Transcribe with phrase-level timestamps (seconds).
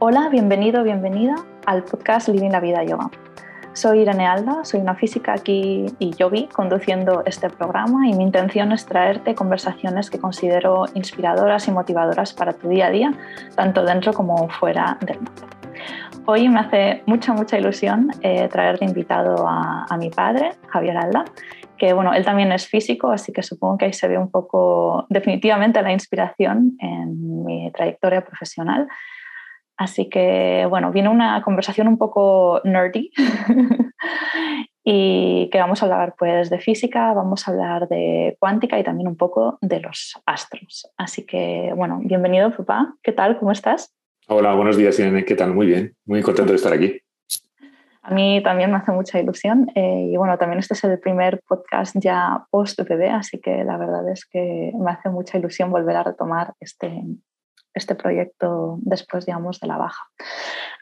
[0.00, 1.34] Hola, bienvenido, bienvenida
[1.66, 3.10] al podcast Living la Vida Yoga.
[3.72, 8.70] Soy Irene Alba, soy una física aquí y yogi conduciendo este programa y mi intención
[8.70, 13.12] es traerte conversaciones que considero inspiradoras y motivadoras para tu día a día,
[13.56, 15.42] tanto dentro como fuera del mundo.
[16.26, 20.96] Hoy me hace mucha, mucha ilusión eh, traer de invitado a, a, mi padre, Javier
[20.96, 21.24] Alba,
[21.76, 25.06] que bueno, él también es físico, así que supongo que ahí se ve un poco
[25.08, 28.86] definitivamente la inspiración en mi trayectoria profesional.
[29.78, 33.12] Así que bueno, viene una conversación un poco nerdy
[34.84, 39.06] y que vamos a hablar pues de física, vamos a hablar de cuántica y también
[39.06, 40.90] un poco de los astros.
[40.96, 43.38] Así que bueno, bienvenido papá, ¿qué tal?
[43.38, 43.94] ¿Cómo estás?
[44.26, 45.54] Hola, buenos días Irene, ¿qué tal?
[45.54, 47.00] Muy bien, muy contento de estar aquí.
[48.02, 51.40] A mí también me hace mucha ilusión eh, y bueno, también este es el primer
[51.46, 55.94] podcast ya post bebé, así que la verdad es que me hace mucha ilusión volver
[55.94, 57.00] a retomar este,
[57.74, 60.04] este proyecto después, digamos, de la baja.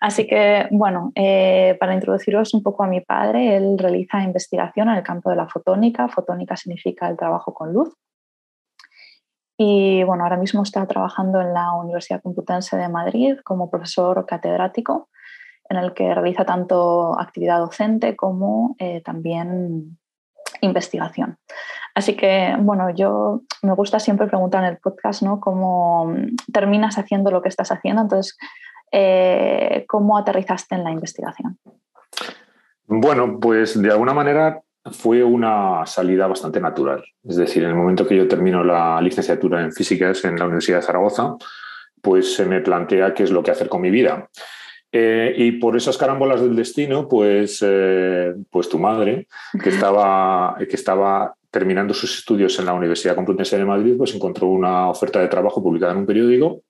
[0.00, 4.96] Así que, bueno, eh, para introduciros un poco a mi padre, él realiza investigación en
[4.96, 6.08] el campo de la fotónica.
[6.08, 7.94] Fotónica significa el trabajo con luz.
[9.58, 15.08] Y bueno, ahora mismo está trabajando en la Universidad Complutense de Madrid como profesor catedrático
[15.68, 19.98] en el que realiza tanto actividad docente como eh, también
[20.60, 21.38] investigación.
[21.94, 25.40] Así que, bueno, yo me gusta siempre preguntar en el podcast, ¿no?
[25.40, 26.14] ¿Cómo
[26.52, 28.02] terminas haciendo lo que estás haciendo?
[28.02, 28.36] Entonces,
[28.92, 31.58] eh, ¿cómo aterrizaste en la investigación?
[32.86, 34.60] Bueno, pues de alguna manera
[34.92, 37.04] fue una salida bastante natural.
[37.24, 40.78] Es decir, en el momento que yo termino la licenciatura en físicas en la Universidad
[40.78, 41.36] de Zaragoza,
[42.00, 44.28] pues se me plantea qué es lo que hacer con mi vida.
[44.92, 49.26] Eh, y por esas carambolas del destino, pues, eh, pues tu madre,
[49.62, 54.48] que estaba, que estaba terminando sus estudios en la Universidad Complutense de Madrid, pues encontró
[54.48, 56.62] una oferta de trabajo publicada en un periódico.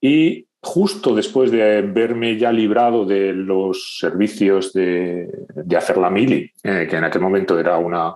[0.00, 5.28] Y justo después de verme ya librado de los servicios de,
[5.76, 8.14] hacer la mili, eh, que en aquel momento era una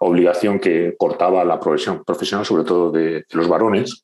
[0.00, 4.02] obligación que cortaba la profesión profesional, sobre todo de, de los varones,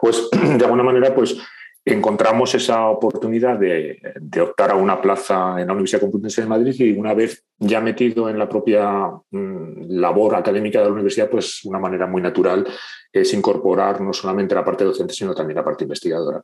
[0.00, 1.36] pues de alguna manera pues
[1.84, 4.00] encontramos esa oportunidad de,
[4.40, 8.28] optar a una plaza en la Universidad Complutense de Madrid y una vez ya metido
[8.28, 12.66] en la propia mm, labor académica de la universidad, pues una manera muy natural
[13.12, 16.42] es incorporar no solamente la parte docente, sino también la parte investigadora.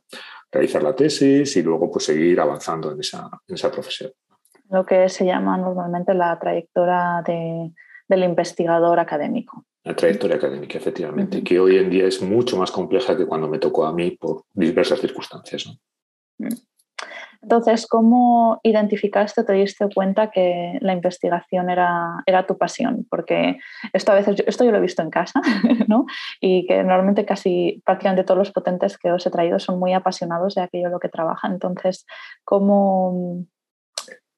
[0.51, 4.11] Realizar la tesis y luego pues seguir avanzando en esa, en esa profesión.
[4.69, 9.65] Lo que se llama normalmente la trayectoria del investigador académico.
[9.89, 13.57] La trayectoria académica, efectivamente, que hoy en día es mucho más compleja que cuando me
[13.57, 15.65] tocó a mí por diversas circunstancias.
[17.41, 23.07] Entonces, ¿cómo identificaste, te diste cuenta que la investigación era, era tu pasión?
[23.09, 23.57] Porque
[23.91, 25.41] esto a veces, esto yo lo he visto en casa,
[25.87, 26.05] ¿no?
[26.39, 30.53] Y que normalmente casi prácticamente todos los potentes que os he traído son muy apasionados
[30.53, 31.53] de aquello en lo que trabajan.
[31.53, 32.05] Entonces,
[32.43, 33.43] ¿cómo,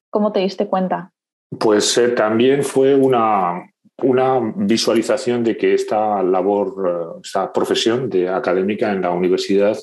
[0.10, 1.12] cómo te diste cuenta?
[1.60, 3.66] Pues eh, también fue una,
[4.04, 9.78] una visualización de que esta labor, eh, esta profesión de académica en la universidad,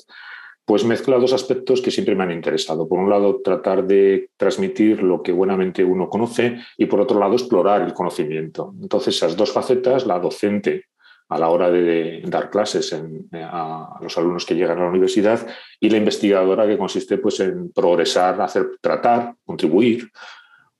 [0.65, 2.87] pues mezcla dos aspectos que siempre me han interesado.
[2.87, 7.33] Por un lado, tratar de transmitir lo que buenamente uno conoce y por otro lado,
[7.33, 8.75] explorar el conocimiento.
[8.79, 10.85] Entonces, esas dos facetas, la docente
[11.29, 12.95] a la hora de dar clases
[13.33, 15.47] a, los alumnos que llegan a la universidad
[15.79, 20.11] y la investigadora que consiste pues, en progresar, hacer, tratar, contribuir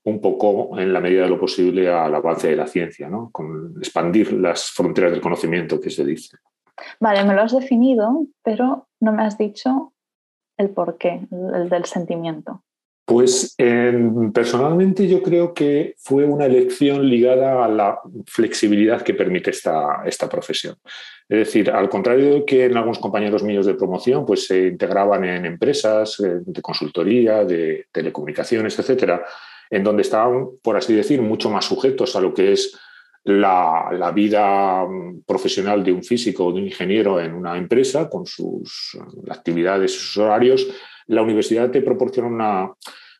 [0.09, 3.29] un poco en la medida de lo posible al avance de la ciencia, ¿no?
[3.31, 6.37] con expandir las fronteras del conocimiento que se dice.
[6.99, 9.93] Vale, me lo has definido, pero no me has dicho
[10.57, 12.63] el porqué, el del sentimiento.
[13.05, 13.55] Pues
[14.35, 20.29] personalmente yo creo que fue una elección ligada a la flexibilidad que permite esta, esta
[20.29, 20.75] profesión.
[21.27, 25.23] Es decir, al contrario de que en algunos compañeros míos de promoción pues se integraban
[25.25, 29.25] en empresas eh, de consultoría, de telecomunicaciones, etcétera,
[29.69, 32.77] en donde estaban, por así decir, mucho más sujetos a lo que es
[33.23, 38.25] la, vida mm, profesional de un físico o de un ingeniero en una empresa, con
[38.25, 38.97] sus
[39.29, 40.67] actividades y sus horarios,
[41.07, 42.73] la universidad te proporciona una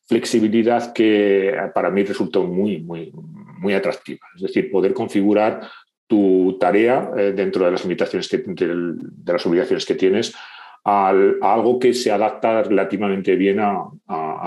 [0.06, 3.12] flexibilidad que para mí resultó muy, muy,
[3.58, 4.26] muy atractiva.
[4.34, 5.68] Es decir, poder configurar
[6.06, 10.34] tu tarea eh, dentro de las limitaciones que, de las obligaciones que tienes
[10.84, 11.10] a
[11.42, 13.90] algo que se adapta relativamente bien a,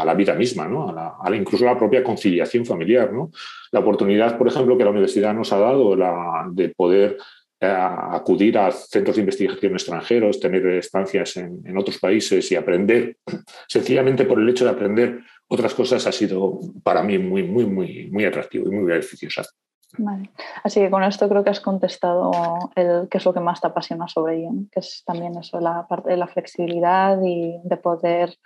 [0.06, 0.90] la vida misma, ¿no?
[0.90, 3.14] a, la, incluso a la propia conciliación familiar.
[3.14, 3.32] ¿no?
[3.72, 5.96] La oportunidad, por ejemplo, que la universidad nos ha dado
[6.52, 7.18] de poder
[7.60, 13.16] eh, acudir a centros de investigación extranjeros, tener estancias en, en, otros países y aprender,
[13.70, 18.10] sencillamente por el hecho de aprender otras cosas, ha sido para mí muy, muy, muy,
[18.12, 19.44] muy atractivo y muy beneficioso.
[20.64, 22.32] Así que con esto creo que has contestado
[22.76, 25.88] el, qué es lo que más te apasiona sobre ello, que es también eso, la
[25.88, 28.38] parte de la flexibilidad y de poder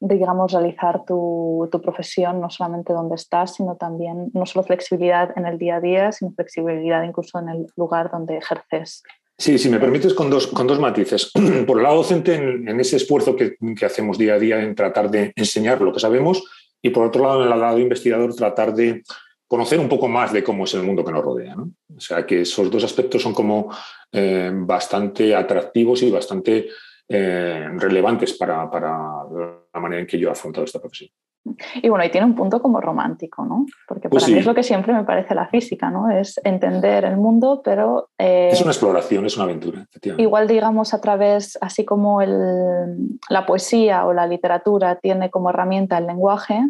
[0.00, 5.46] digamos, realizar tu, tu, profesión, no solamente donde estás, sino también, no solo flexibilidad en
[5.46, 9.02] el día a día, sino flexibilidad incluso en el lugar donde ejerces.
[9.36, 11.32] Sí, si me permites, con dos, con dos matices.
[11.66, 15.10] Por el lado docente, en, ese esfuerzo que, que, hacemos día a día en tratar
[15.10, 16.44] de enseñar lo que sabemos,
[16.80, 19.02] y por otro lado, en el lado investigador, tratar de
[19.48, 21.56] conocer un poco más de cómo es el mundo que nos rodea.
[21.56, 21.70] ¿no?
[21.96, 23.70] O sea, que esos dos aspectos son como
[24.12, 26.68] eh, bastante atractivos y bastante
[27.08, 28.98] eh, relevantes para, para,
[29.72, 31.10] la manera en que yo he afrontado esta profesión.
[31.76, 33.64] Y bueno, y tiene un punto como romántico, ¿no?
[33.86, 36.10] Porque pues para mí es lo que siempre me parece la física, ¿no?
[36.10, 38.10] Es entender el mundo, pero...
[38.18, 40.22] Eh, es una exploración, es una aventura, efectivamente.
[40.22, 45.96] Igual, digamos, a través, así como el, la poesía o la literatura tiene como herramienta
[45.96, 46.60] el lenguaje,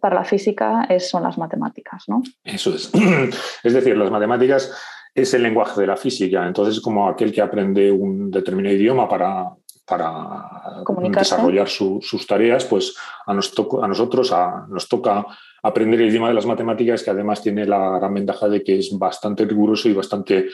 [0.00, 2.22] para la física es, son las matemáticas, ¿no?
[2.44, 2.90] Eso es.
[3.62, 4.72] Es decir, las matemáticas
[5.14, 6.46] es el lenguaje de la física.
[6.46, 9.50] Entonces, como aquel que aprende un determinado idioma para,
[9.86, 12.96] para desarrollar sus tareas, pues
[13.26, 14.34] a, a nosotros
[14.68, 15.26] nos toca
[15.62, 18.96] aprender el idioma de las matemáticas, que además tiene la gran ventaja de que es
[18.98, 20.48] bastante riguroso y bastante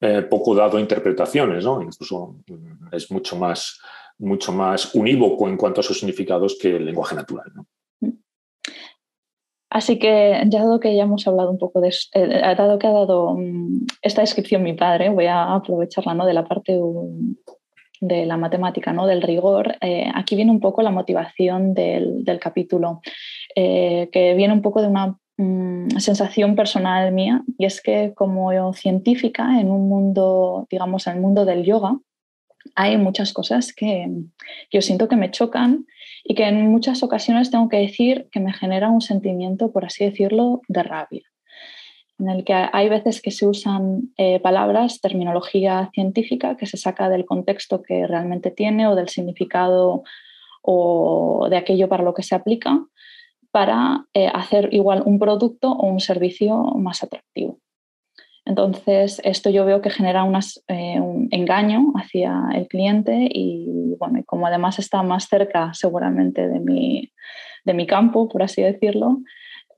[0.00, 1.82] eh, poco dado a interpretaciones, ¿no?
[1.82, 2.36] Incluso
[2.90, 3.80] es mucho más,
[4.18, 7.50] mucho más unívoco en cuanto a sus significados que el lenguaje natural.
[7.54, 7.66] ¿no?
[9.70, 13.34] Así que, dado que ya hemos hablado un poco de, eh, dado que ha dado
[13.36, 16.24] mm, esta descripción mi padre, voy a aprovecharla ¿no?
[16.24, 16.78] de la parte
[18.00, 19.06] de la matemática, ¿no?
[19.06, 19.76] del rigor.
[19.80, 23.00] Eh, aquí viene un poco la motivación del, capítulo,
[23.54, 28.72] eh, que viene un poco de una mm, sensación personal mía, y es que como
[28.72, 31.98] científica en un mundo, digamos, en el mundo del yoga,
[32.74, 34.08] hay muchas cosas que,
[34.70, 35.86] yo siento que me chocan
[36.24, 40.04] y que en muchas ocasiones tengo que decir que me genera un sentimiento, por así
[40.04, 41.24] decirlo, de rabia,
[42.18, 47.08] en el que hay veces que se usan eh, palabras, terminología científica que se saca
[47.08, 50.02] del contexto que realmente tiene o del significado
[50.62, 52.84] o de aquello para lo que se aplica
[53.50, 57.58] para eh, hacer igual un producto o un servicio más atractivo.
[58.48, 60.26] Entonces, esto yo veo que genera
[60.68, 66.58] eh, un engaño hacia el cliente y, bueno, como además está más cerca seguramente de
[66.58, 67.12] mi,
[67.66, 69.18] de mi campo, por así decirlo,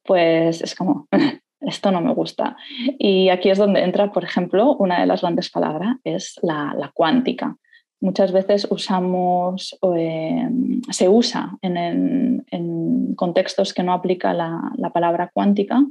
[0.05, 1.09] pues es como,
[1.61, 2.57] esto no me gusta.
[2.97, 7.57] Y aquí es donde entra, por ejemplo, una de las grandes palabras, es la, cuántica.
[8.01, 10.49] Muchas veces usamos, eh,
[10.91, 15.83] se usa en, en, contextos que no aplica la palabra cuántica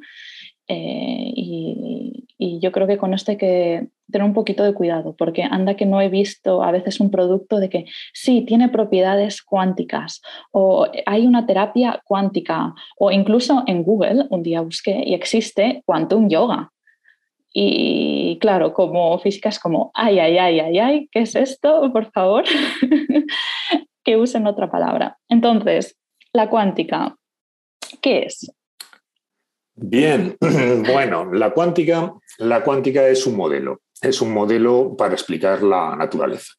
[0.69, 2.25] eh, y,
[2.61, 5.85] yo creo que con esto hay que tener un poquito de cuidado, porque anda que
[5.85, 10.21] no he visto a veces un producto de que sí, tiene propiedades cuánticas
[10.51, 16.27] o hay una terapia cuántica o incluso en Google un día busqué y existe Quantum
[16.27, 16.71] Yoga.
[17.53, 21.91] Y claro, como física es como, ay, ay, ay, ay, ay, ¿qué es esto?
[21.93, 22.43] Por favor,
[24.03, 25.17] que usen otra palabra.
[25.29, 25.97] Entonces,
[26.33, 27.15] la cuántica,
[28.01, 28.51] ¿qué es?
[29.81, 30.35] Bien,
[30.91, 36.53] bueno, la cuántica, la cuántica es un modelo, es un modelo para explicar la naturaleza.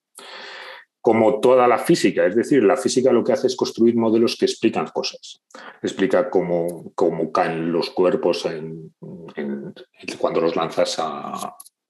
[1.03, 4.47] Como toda la física, es decir, la física lo que hace es construir modelos que
[4.47, 5.43] explican cosas.
[5.83, 8.47] Explica cómo, cómo caen los cuerpos
[10.19, 10.99] cuando los lanzas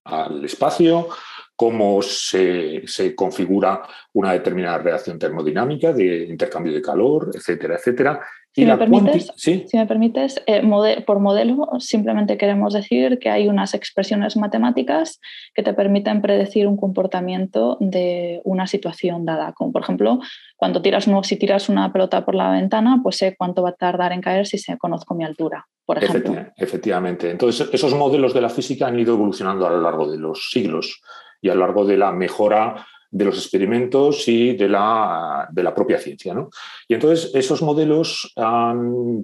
[0.05, 1.09] al espacio,
[1.55, 3.83] cómo se, se, configura
[4.15, 8.21] una determinada reacción termodinámica de intercambio de calor, etcétera, etcétera.
[8.53, 10.63] Si, me permites, si me permites, eh,
[11.07, 15.21] por modelo simplemente queremos decir que hay unas expresiones matemáticas
[15.55, 20.19] que te permiten predecir un comportamiento de una situación dada, como por ejemplo,
[20.57, 24.13] cuando tiras, si tiras una pelota por la ventana, pues sé cuánto va a tardar
[24.13, 26.35] en caer si se conozco mi altura, por ejemplo.
[26.57, 27.31] Efectivamente.
[27.31, 31.01] Entonces, esos modelos de la física han ido evolucionando a lo largo de los siglos
[31.41, 35.75] y a lo largo de la mejora de los experimentos y de la, de la
[35.75, 36.33] propia ciencia.
[36.33, 36.51] ¿no?
[36.87, 38.33] Y entonces esos modelos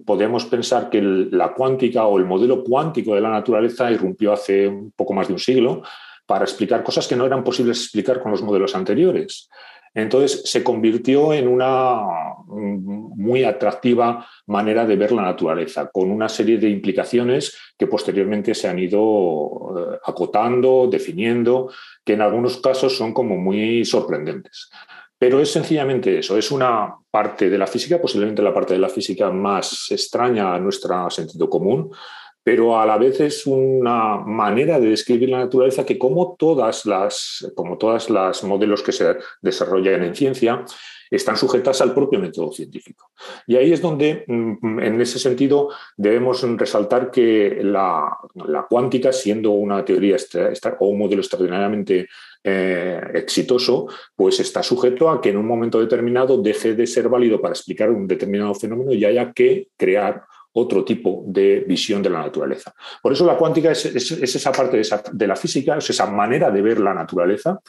[0.04, 4.92] podemos pensar que la cuántica o el modelo cuántico de la naturaleza irrumpió hace un
[4.92, 5.82] poco más de un siglo
[6.26, 9.48] para explicar cosas que no eran posibles explicar con los modelos anteriores.
[9.96, 12.02] Entonces se convirtió en una
[12.46, 18.68] muy atractiva manera de ver la naturaleza, con una serie de implicaciones que posteriormente se
[18.68, 21.72] han ido eh, acotando, definiendo,
[22.04, 24.68] que en algunos casos son como muy sorprendentes.
[25.18, 28.90] Pero es sencillamente eso, es una parte de la física, posiblemente la parte de la
[28.90, 31.90] física más extraña a nuestro sentido común,
[32.46, 37.44] pero a la vez es una manera de describir la naturaleza que como todas las,
[37.56, 40.64] como todas las modelos que se desarrollan en ciencia,
[41.10, 43.10] están sujetas al propio método científico.
[43.48, 48.16] Y ahí es donde, mm, en ese sentido, debemos resaltar que la,
[48.70, 50.16] cuántica, siendo una teoría
[50.78, 52.06] o un modelo extraordinariamente
[52.44, 57.40] eh, exitoso, pues está sujeto a que en un momento determinado deje de ser válido
[57.40, 60.22] para explicar un determinado fenómeno y haya que crear
[60.58, 62.74] otro tipo de visión de la naturaleza.
[63.02, 64.80] Por eso la cuántica es, esa parte
[65.12, 67.60] de, la física, es esa manera de ver la naturaleza.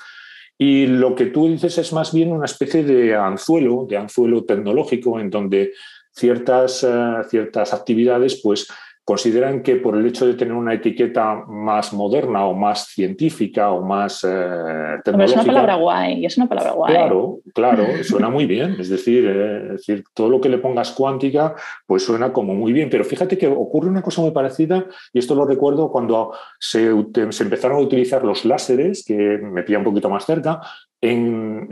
[0.58, 5.20] Y lo que tú dices es más bien una especie de anzuelo, de anzuelo tecnológico,
[5.20, 5.74] en donde
[6.14, 8.68] ciertas, eh, ciertas actividades pues,
[9.08, 13.82] consideran que por el hecho de tener una etiqueta más moderna o más científica o
[13.82, 15.24] más tecnológica...
[15.24, 16.94] es una palabra guay, es una palabra guay.
[16.94, 18.76] Claro, claro, suena muy bien.
[18.78, 22.74] Es decir, eh, es decir, todo lo que le pongas cuántica, pues suena como muy
[22.74, 22.90] bien.
[22.90, 26.92] Pero fíjate que ocurre una cosa muy parecida, y esto lo recuerdo cuando se,
[27.30, 30.60] se empezaron a utilizar los láseres, que me pilla un poquito más cerca,
[31.02, 31.68] en,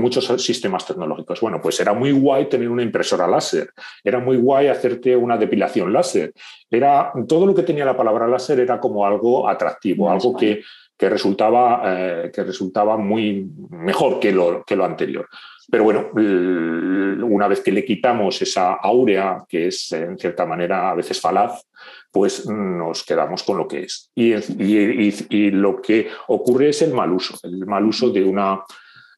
[0.00, 1.40] muchos sistemas tecnológicos.
[1.40, 3.70] Bueno, pues era muy guay tener una impresora láser,
[4.02, 6.32] era muy guay hacerte una depilación láser.
[6.70, 10.62] Era, todo lo que tenía la palabra láser era como algo atractivo, algo que,
[10.98, 15.28] resultaba, eh, que resultaba muy mejor que lo, que lo anterior.
[15.70, 20.94] Pero bueno, una vez que le quitamos esa áurea, que es en cierta manera a
[20.94, 21.62] veces falaz,
[22.10, 24.10] pues nos quedamos con lo que es.
[24.14, 28.62] Y, lo que ocurre es el mal uso, el mal uso de una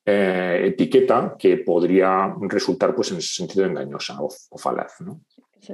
[0.04, 4.94] eh, etiqueta que podría resultar pues, en ese sentido engañosa o, falaz.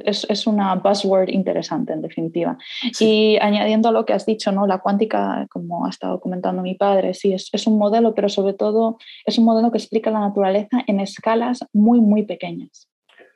[0.04, 2.58] Es, una buzzword interesante, en definitiva.
[3.00, 4.66] Y añadiendo a lo que has dicho, ¿no?
[4.66, 8.54] la cuántica, como ha estado comentando mi padre, sí, es, es, un modelo, pero sobre
[8.54, 12.88] todo es un modelo que explica la naturaleza en escalas muy, muy pequeñas.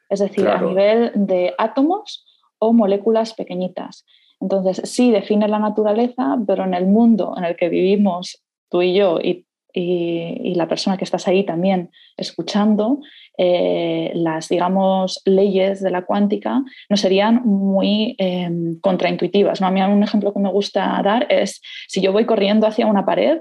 [0.09, 2.26] Es decir, a nivel de átomos
[2.59, 4.04] o moléculas pequeñitas.
[4.40, 8.95] Entonces, sí define la naturaleza, pero en el mundo en el que vivimos tú y
[8.95, 13.00] yo y, la persona que estás ahí también escuchando,
[13.39, 19.61] eh, las, digamos, leyes de la cuántica no serían muy em, contraintuitivas.
[19.61, 19.67] ¿no?
[19.67, 23.07] A mí un ejemplo que me gusta dar es, si yo voy corriendo hacia una
[23.07, 23.41] pared,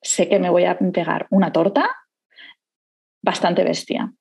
[0.00, 1.90] sé que me voy a pegar una torta
[3.22, 4.12] bastante bestia.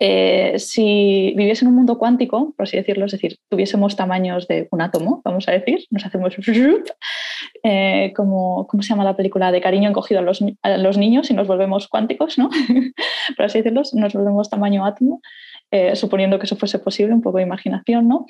[0.00, 4.66] Eh, si viviese en un mundo cuántico, por así decirlo, es decir, tuviésemos tamaños de
[4.72, 6.34] un átomo, vamos a decir, nos hacemos
[7.62, 9.52] eh, como, ¿cómo se llama la película?
[9.52, 12.50] De cariño encogido a los, niños y nos volvemos cuánticos, ¿no?
[13.36, 15.20] por así decirlo, nos volvemos tamaño átomo.
[15.72, 18.26] Eh, suponiendo que eso fuese posible, un poco de imaginación, ¿no?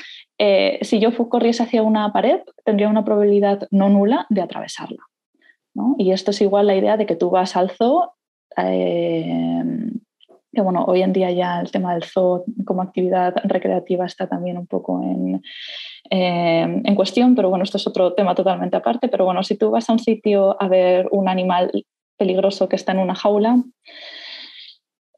[0.81, 5.03] si yo corriese hacia una pared, tendría una probabilidad no nula de atravesarla.
[5.75, 5.97] ¿no?
[5.99, 8.15] Y esto es igual la idea de que tú vas al zoo
[10.57, 14.57] que bueno, hoy en día ya el tema del zoo como actividad recreativa está también
[14.57, 15.43] un poco en,
[16.11, 19.71] eh, en cuestión, pero bueno, esto es otro tema totalmente aparte, pero bueno, si tú
[19.71, 21.71] vas a un sitio a ver un animal
[22.17, 23.63] peligroso que está en una jaula,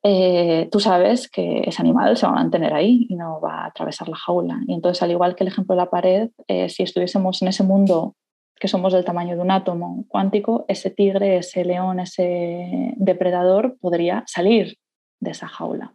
[0.03, 3.67] eh, tú sabes que ese animal se va a mantener ahí y no va a
[3.67, 4.59] atravesar la jaula.
[4.67, 7.63] Y entonces, al igual que el ejemplo de la pared, eh, si estuviésemos en ese
[7.63, 8.17] mundo
[8.59, 14.25] que somos del tamaño de un átomo cuántico, ese tigre, ese león, ese depredador podría
[14.27, 14.77] salir
[15.21, 15.95] de esa jaula.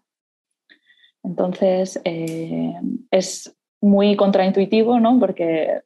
[1.24, 2.74] Entonces, eh,
[3.12, 5.20] es muy contraintuitivo, ¿no?
[5.20, 5.82] Porque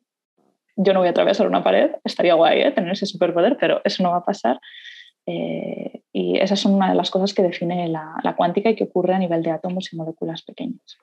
[0.76, 2.72] yo no voy a atravesar una pared, estaría guay ¿eh?
[2.72, 4.60] tener ese superpoder, pero eso no va a pasar.
[5.26, 9.14] Eh, y esas son una de las cosas que define la, cuántica y que ocurre
[9.14, 10.98] a nivel de átomos y moléculas pequeñas.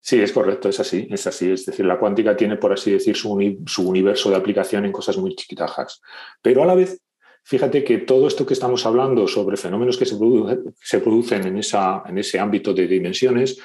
[0.00, 1.50] Sí, es correcto, es así, es así.
[1.52, 5.16] Es decir, la cuántica tiene, por así decir, su, su universo de aplicación en cosas
[5.16, 6.00] muy chiquitajas.
[6.40, 7.00] Pero a la vez
[7.44, 12.72] Fíjate que todo esto que estamos hablando sobre fenómenos que se, producen en, ese ámbito
[12.72, 13.58] de dimensiones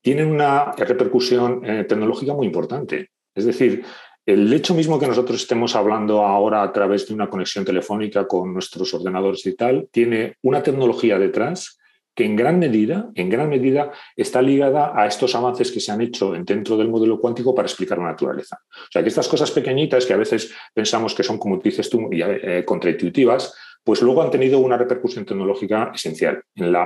[0.00, 3.10] tienen una repercusión eh, tecnológica muy importante.
[3.34, 3.84] Es decir,
[4.24, 8.52] el hecho mismo que nosotros estemos hablando ahora a través de una conexión telefónica con
[8.52, 11.78] nuestros ordenadores y tal, tiene una tecnología detrás
[12.18, 16.00] que en gran medida, en gran medida está ligada a estos avances que se han
[16.00, 18.58] hecho dentro del modelo cuántico para explicar la naturaleza.
[18.74, 22.10] O sea, que estas cosas pequeñitas que a veces pensamos que son, como dices tú,
[22.10, 26.76] eh, contraintuitivas, pues luego han tenido una repercusión tecnológica esencial en el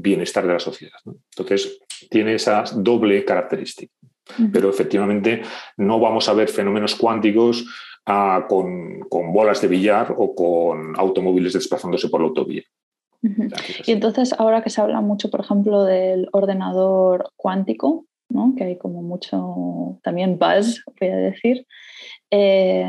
[0.00, 0.98] bienestar de la sociedad.
[1.06, 1.78] Entonces,
[2.10, 3.94] tiene esa doble característica.
[4.52, 5.42] Pero efectivamente
[5.76, 7.64] no vamos a ver fenómenos cuánticos
[8.06, 12.64] ah, con, con bolas de billar o con automóviles desplazándose por la autovía.
[13.22, 18.54] Y entonces, ahora que se habla mucho, por ejemplo, del ordenador cuántico, ¿no?
[18.56, 21.66] que hay como mucho también buzz, voy a decir,
[22.30, 22.86] eh,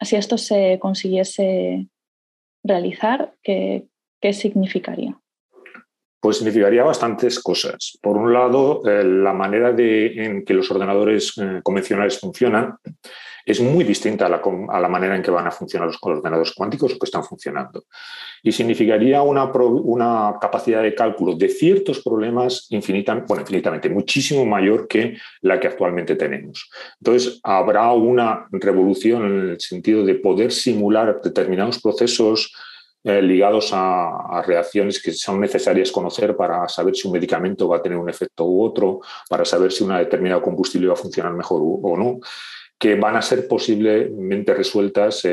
[0.00, 1.88] si esto se consiguiese
[2.62, 3.86] realizar, ¿qué,
[4.20, 5.18] qué significaría?
[6.20, 7.96] Pues significaría bastantes cosas.
[8.02, 12.74] Por un lado, eh, la manera de, en que los ordenadores eh, convencionales funcionan
[13.48, 14.28] es muy distinta a
[14.80, 17.84] la, manera en que van a funcionar los ordenadores cuánticos o que están funcionando.
[18.42, 25.16] Y significaría una, una capacidad de cálculo de ciertos problemas bueno, infinitamente, muchísimo mayor que
[25.40, 26.68] la que actualmente tenemos.
[27.00, 32.52] Entonces, habrá una revolución en el sentido de poder simular determinados procesos
[33.02, 37.82] eh, ligados a, reacciones que son necesarias conocer para saber si un medicamento va a
[37.82, 39.00] tener un efecto u otro,
[39.30, 42.20] para saber si una determinada combustible va a funcionar mejor o no
[42.78, 45.26] que van a ser posiblemente resueltas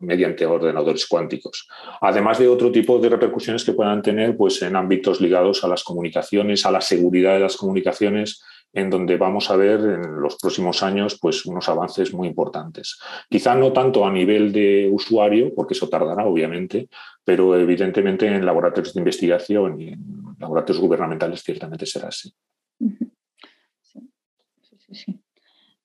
[0.00, 1.68] mediante ordenadores cuánticos.
[2.00, 5.82] Además de otro tipo de repercusiones que puedan tener pues, en ámbitos ligados a las
[5.82, 8.42] comunicaciones, a la seguridad de las comunicaciones,
[8.74, 12.98] en donde vamos a ver en los próximos años pues, unos avances muy importantes.
[13.30, 16.88] Quizá no tanto a nivel de usuario, porque eso tardará, obviamente,
[17.24, 20.04] pero evidentemente en laboratorios de investigación y en
[20.38, 22.32] laboratorios gubernamentales ciertamente será así.
[22.78, 24.00] Sí,
[24.60, 25.21] sí, sí.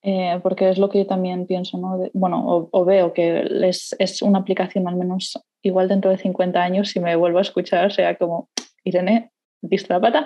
[0.09, 2.09] Eh, porque es lo que yo también pienso, ¿no?
[2.13, 6.87] bueno, o, veo que es, es, una aplicación al menos igual dentro de 50 años,
[6.87, 8.47] si me vuelvo a escuchar, sea como,
[8.85, 10.25] Irene, viste la pata,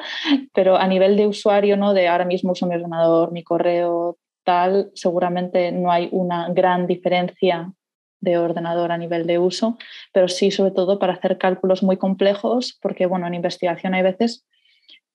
[0.54, 1.96] pero a nivel de usuario, ¿no?
[1.96, 7.74] De ahora mismo uso mi ordenador, mi correo, tal, seguramente no hay una gran diferencia
[8.20, 9.80] de ordenador a nivel de uso,
[10.14, 14.46] pero sí sobre todo para hacer cálculos muy complejos, porque bueno, en investigación hay veces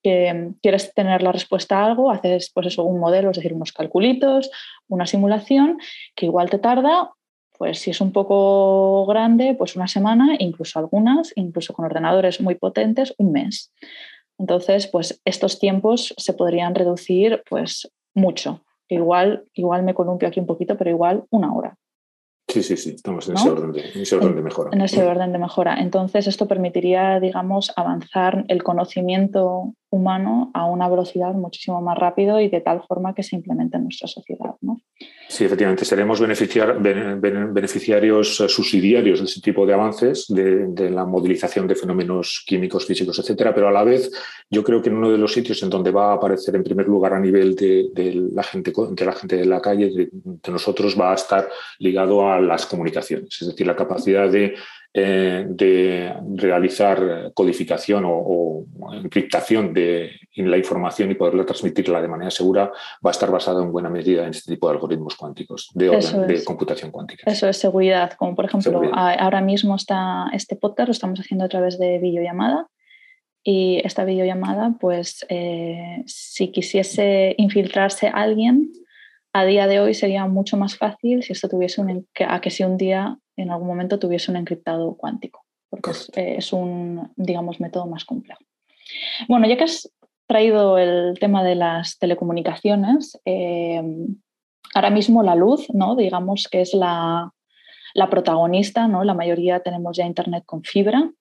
[0.03, 3.71] que quieres tener la respuesta a algo, haces pues eso, un modelo, es decir, unos
[3.71, 4.49] calculitos,
[4.87, 5.79] una simulación,
[6.15, 7.11] que igual te tarda,
[7.57, 12.55] pues si es un poco grande, pues una semana, incluso algunas, incluso con ordenadores muy
[12.55, 13.73] potentes, un mes.
[14.37, 18.61] Entonces, pues estos tiempos se podrían reducir pues mucho.
[18.87, 21.75] Igual, igual me columpio aquí un poquito, pero igual una hora.
[22.47, 24.69] Sí, sí, sí, estamos en, ese, orden de, ese orden de mejora.
[24.71, 25.81] En ese orden de mejora.
[25.81, 32.49] Entonces, esto permitiría, digamos, avanzar el conocimiento humano a una velocidad muchísimo más rápido y
[32.49, 34.55] de tal forma que se implemente en nuestra sociedad.
[34.61, 34.81] ¿no?
[35.29, 41.67] Sí, efectivamente, seremos beneficiar, beneficiarios eh, subsidiarios de ese tipo de avances, de, la modelización
[41.67, 44.11] de fenómenos químicos, físicos, etcétera, pero a la vez
[44.49, 46.87] yo creo que en uno de los sitios en donde va a aparecer en primer
[46.87, 47.91] lugar a nivel de,
[48.33, 51.47] la, gente, de la gente de la calle, de nosotros, va a estar
[51.79, 54.55] ligado a las comunicaciones, es decir, la capacidad de
[54.99, 62.71] eh, de realizar codificación o, encriptación de la información y poderla transmitirla de manera segura
[63.05, 65.89] va a estar basada en buena medida en este tipo de algoritmos cuánticos, de,
[66.27, 67.29] de computación cuántica.
[67.29, 71.49] Eso es seguridad, como por ejemplo ahora mismo está este podcast lo estamos haciendo a
[71.49, 72.67] través de videollamada
[73.49, 78.73] y esta videollamada, pues eh, si quisiese infiltrarse alguien,
[79.39, 82.63] a día de hoy sería mucho más fácil si esto tuviese un, a que si
[82.63, 88.03] un día en algún momento tuviese un encriptado cuántico, porque es, un, digamos, método más
[88.03, 88.41] complejo.
[89.27, 89.91] Bueno, ya que has
[90.25, 93.83] traído el tema de las telecomunicaciones, eh,
[94.73, 95.95] ahora mismo la luz, ¿no?
[95.95, 97.31] digamos que es la,
[97.93, 99.03] la, protagonista, ¿no?
[99.03, 101.11] la mayoría tenemos ya Internet con fibra.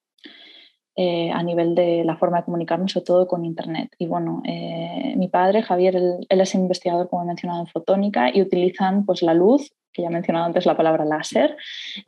[0.99, 3.95] Eh, a nivel de la forma de comunicarnos, sobre todo con Internet.
[3.99, 8.41] Y bueno, eh, mi padre, Javier, él, es investigador, como he mencionado, en fotónica y
[8.41, 11.55] utilizan pues, la luz que ya he mencionado antes la palabra láser,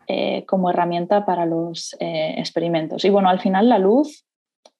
[0.06, 3.04] eh, como herramienta para los experimentos.
[3.04, 4.26] Y bueno, al final la luz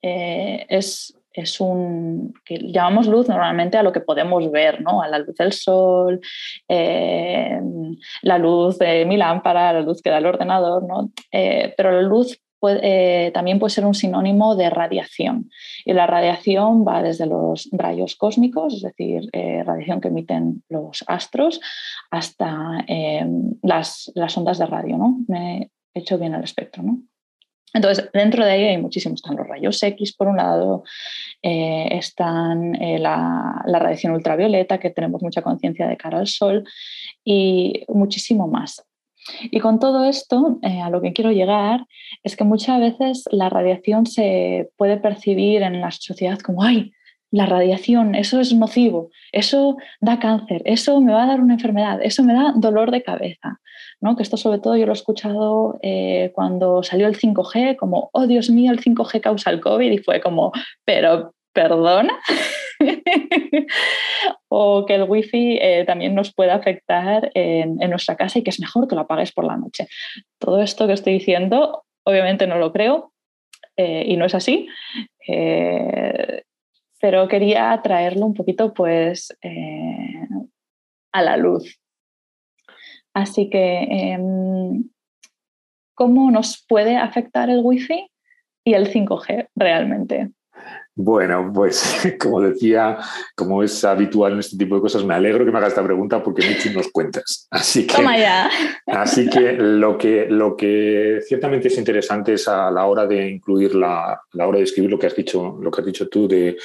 [0.01, 5.03] es, es, un, que llamamos luz normalmente a lo que podemos ver, ¿no?
[5.03, 6.21] a la luz del sol,
[6.69, 11.11] la luz de mi lámpara, la luz que da el ordenador, ¿no?
[11.31, 15.51] pero la luz eh, también puede ser un sinónimo de radiación.
[15.85, 21.05] Y la radiación va desde los rayos cósmicos, es decir, eh, radiación que emiten los
[21.07, 21.61] astros,
[22.11, 23.27] hasta eh,
[23.63, 24.99] las, ondas de radio.
[24.99, 25.19] ¿no?
[25.29, 26.83] Me he hecho bien el espectro.
[26.83, 27.01] ¿no?
[27.75, 29.21] Entonces, dentro de ahí hay muchísimos.
[29.21, 30.85] Están los rayos X, por un lado,
[31.43, 36.65] están la, la, radiación ultravioleta, que tenemos mucha conciencia de cara al Sol,
[37.23, 38.88] y muchísimo más.
[39.51, 41.87] Y con todo esto, eh, a lo que quiero llegar
[42.23, 46.93] es que muchas veces la radiación se puede percibir en la sociedad como, ay,
[47.31, 52.01] la radiación, eso es nocivo, eso da cáncer, eso me va a dar una enfermedad,
[52.03, 53.61] eso me da dolor de cabeza.
[54.01, 54.17] ¿no?
[54.17, 58.27] Que esto sobre todo yo lo he escuchado eh, cuando salió el 5G, como, oh
[58.27, 60.53] Dios mío, el 5G causa el COVID, y fue como,
[60.85, 62.19] pero perdona.
[64.49, 68.61] o que el wifi eh, también nos puede afectar en, nuestra casa y que es
[68.61, 69.89] mejor que lo apagues por la noche.
[70.39, 73.13] Todo esto que estoy diciendo, obviamente no lo creo
[73.77, 74.69] eh, y no es así,
[75.27, 76.43] eh,
[77.01, 79.37] pero quería traerlo un poquito pues
[81.13, 81.79] a la luz.
[83.15, 84.91] Así que, em,
[85.95, 88.09] ¿cómo nos puede afectar el wifi
[88.65, 90.31] y el 5G realmente?
[91.01, 92.99] Bueno, pues como decía,
[93.37, 96.21] como es habitual en este tipo de cosas, me alegro que me hagas esta pregunta
[96.25, 97.47] porque mucho nos cuentas.
[97.53, 98.51] Así que, Toma ya.
[98.85, 103.77] Así que lo, que lo que ciertamente es interesante es a la hora de incluir
[103.77, 106.27] la, a la hora de escribir lo que has dicho, lo que has dicho tú
[106.27, 106.57] de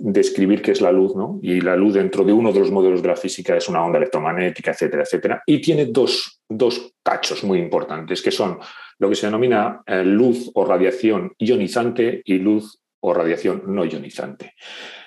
[0.00, 1.38] describir qué es la luz, ¿no?
[1.40, 3.98] Y la luz dentro de uno de los modelos de la física es una onda
[3.98, 5.42] electromagnética, etcétera, etcétera.
[5.46, 8.58] Y tiene dos, dos tachos muy importantes, que son
[8.98, 14.54] lo que se denomina eh, luz o radiación ionizante y luz o radiación no ionizante.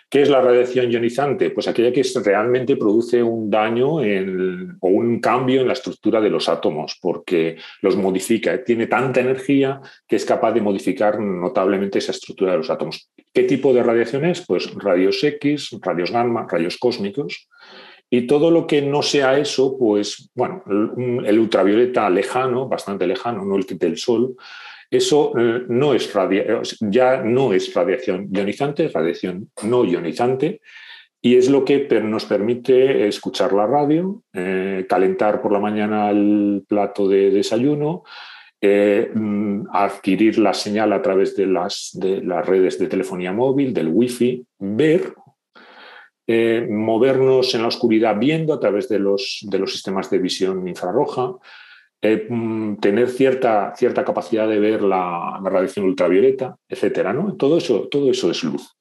[0.10, 1.50] ¿Qué es la radiación ionizante?
[1.50, 6.48] Pues aquella que realmente produce un daño o un cambio en la estructura de los
[6.48, 8.64] átomos, porque los modifica.
[8.64, 13.10] Tiene tanta energía que es capaz de modificar notablemente esa estructura de los átomos.
[13.34, 14.46] ¿Qué tipo de radiación es?
[14.46, 17.50] Pues rayos X, rayos gamma, rayos cósmicos.
[18.10, 20.64] Y todo lo que no sea eso, pues bueno,
[21.26, 24.38] el ultravioleta lejano, bastante lejano, no el del Sol,
[24.90, 26.12] eso eh, no es
[26.80, 30.62] ya no es radiación ionizante, es radiación no ionizante,
[31.22, 36.64] y es lo que nos permite escuchar la radio, eh, calentar por la mañana el
[36.68, 38.04] plato de desayuno,
[38.62, 43.74] eh, mm, adquirir la señal a través de las, de las redes de telefonía móvil,
[43.74, 45.14] del wifi, ver,
[46.70, 51.32] movernos en la oscuridad viendo a través de los, de los sistemas de visión infrarroja,
[52.08, 57.36] eh, mm, tener cierta, cierta capacidad de ver la, radiación ultravioleta, etcétera, ¿no?
[57.36, 58.76] Todo eso, todo eso es luz.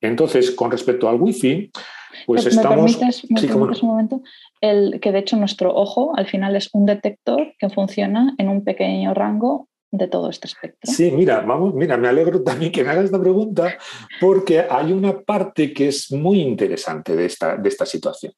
[0.00, 1.70] Entonces, con respecto al wifi,
[2.26, 2.96] pues ¿Me estamos.
[2.96, 4.22] Permites, ¿me permites un momento?
[4.60, 8.64] El, que de hecho nuestro ojo al final es un detector que funciona en un
[8.64, 10.92] pequeño rango de todo este espectro.
[10.92, 13.78] Sí, mira, vamos, mira, me alegro también que me hagas esta pregunta
[14.20, 18.32] porque hay una parte que es muy interesante de esta, de esta situación.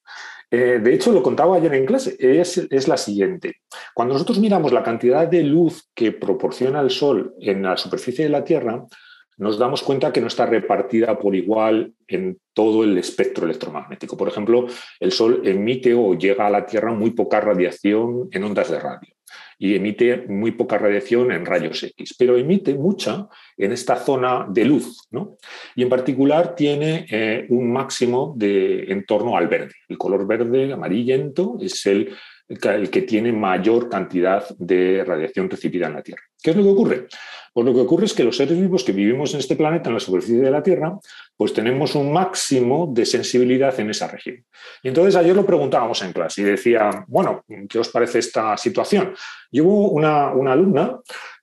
[0.50, 3.60] Eh, de hecho, lo contaba ayer en clase, es, es, la siguiente.
[3.94, 8.30] Cuando nosotros miramos la cantidad de luz que proporciona el Sol en la superficie de
[8.30, 8.84] la Tierra,
[9.38, 14.16] nos damos cuenta que no está repartida por igual en todo el espectro electromagnético.
[14.16, 14.66] Por ejemplo,
[14.98, 19.19] el Sol emite o llega a la Tierra muy poca radiación en ondas de radio
[19.62, 24.64] y emite muy poca radiación en rayos X, pero emite mucha en esta zona de
[24.64, 25.36] luz, ¿no?
[25.76, 29.74] Y en particular tiene eh, un máximo de, en torno al verde.
[29.86, 32.08] El color verde amarillento es el,
[32.50, 36.22] el que tiene mayor cantidad de radiación recibida en la Tierra.
[36.42, 37.06] ¿Qué es lo que ocurre?
[37.52, 39.94] Pues lo que ocurre es que los seres vivos que vivimos en este planeta, en
[39.94, 40.98] la superficie de la Tierra,
[41.36, 44.44] pues tenemos un máximo de sensibilidad en esa región.
[44.82, 49.14] Y entonces ayer lo preguntábamos en clase y decía, bueno, ¿qué os parece esta situación?
[49.50, 50.98] Y hubo una, una alumna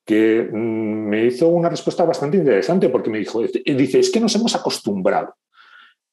[0.05, 4.35] que mm, me hizo una respuesta bastante interesante porque me dijo, dice, es que nos
[4.35, 5.35] hemos acostumbrado.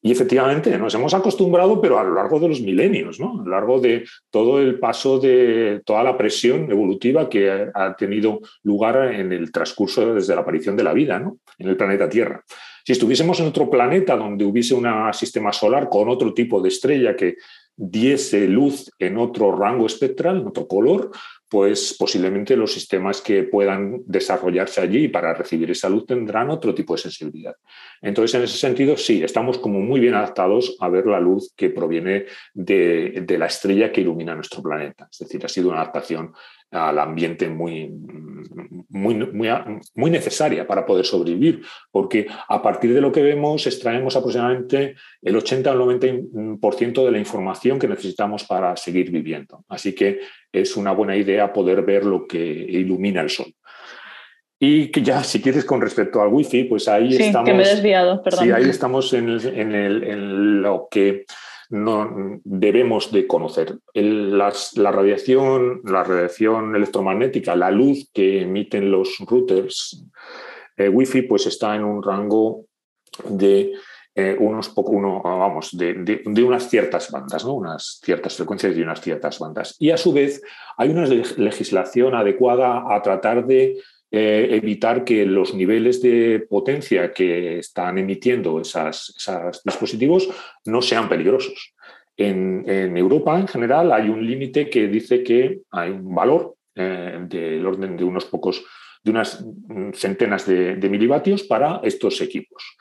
[0.06, 3.40] Y efectivamente, nos hemos acostumbrado, pero a lo largo de los milenios, ¿no?
[3.40, 8.40] a lo largo de todo el paso de toda la presión evolutiva que ha tenido
[8.64, 11.38] lugar en el transcurso desde la aparición de la vida ¿no?
[11.56, 12.44] en el planeta Tierra.
[12.84, 17.16] Si estuviésemos en otro planeta donde hubiese un sistema solar con otro tipo de estrella
[17.16, 17.36] que
[17.74, 21.12] diese luz en otro rango espectral, en otro color,
[21.48, 26.94] pues posiblemente los sistemas que puedan desarrollarse allí para recibir esa luz tendrán otro tipo
[26.94, 27.54] de sensibilidad.
[28.02, 31.70] Entonces, en ese sentido, sí, estamos como muy bien adaptados a ver la luz que
[31.70, 35.08] proviene de, la estrella que ilumina nuestro planeta.
[35.10, 36.32] Es decir, ha sido una adaptación
[36.70, 37.88] al ambiente muy,
[38.88, 39.48] muy, muy,
[39.94, 45.36] muy, necesaria para poder sobrevivir, porque a partir de lo que vemos extraemos aproximadamente el
[45.36, 49.64] 80 al 90% de la información que necesitamos para seguir viviendo.
[49.68, 50.20] Así que
[50.52, 53.54] es una buena idea poder ver lo que ilumina el sol.
[54.66, 57.46] Y que ya, si quieres, con respecto al wifi, pues ahí sí, estamos.
[57.46, 58.44] Que me he desviado, perdón.
[58.44, 61.26] Sí, ahí estamos en, en, el, en lo que
[61.68, 63.76] no debemos de conocer.
[63.92, 64.50] la,
[64.90, 70.02] radiación, la radiación electromagnética, la luz que emiten los routers
[70.78, 72.64] eh, Wi-Fi, pues está en un rango
[73.28, 73.74] de
[74.14, 77.52] eh, unos poco, uno, vamos, de, unas ciertas bandas, ¿no?
[77.52, 79.76] unas ciertas frecuencias y unas ciertas bandas.
[79.78, 80.40] Y a su vez
[80.78, 83.76] hay una legislación adecuada a tratar de
[84.16, 89.12] eh, evitar que los niveles de potencia que están emitiendo esos
[89.64, 90.28] dispositivos
[90.66, 91.74] no sean peligrosos.
[92.16, 97.66] En, Europa, en general, hay un límite que dice que hay un valor eh, del
[97.66, 98.64] orden de unos pocos,
[99.02, 99.44] de unas
[99.94, 102.76] centenas de, de, milivatios para estos equipos.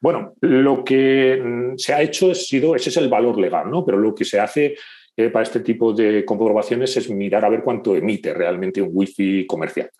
[0.00, 3.84] Bueno, lo que mm, se ha hecho ha sido, ese es el valor legal, ¿no?
[3.84, 4.74] Pero lo que se hace
[5.26, 9.90] para este tipo de comprobaciones es mirar a ver cuánto emite realmente un wifi comercial.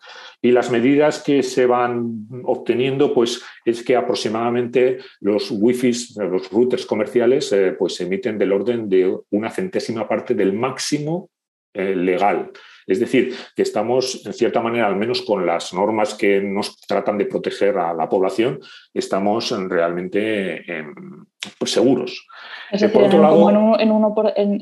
[0.41, 6.87] Y las medidas que se van obteniendo, pues es que aproximadamente los wifis, los routers
[6.87, 11.31] comerciales, eh, pues emiten del orden de una centésima parte del máximo
[11.75, 12.53] eh, legal.
[12.87, 17.19] Es decir, que estamos, en cierta manera, al menos con las normas que nos tratan
[17.19, 18.61] de proteger a la población,
[18.95, 20.65] estamos realmente
[21.59, 22.27] pues, seguros.
[22.71, 24.15] Es decir, en, uno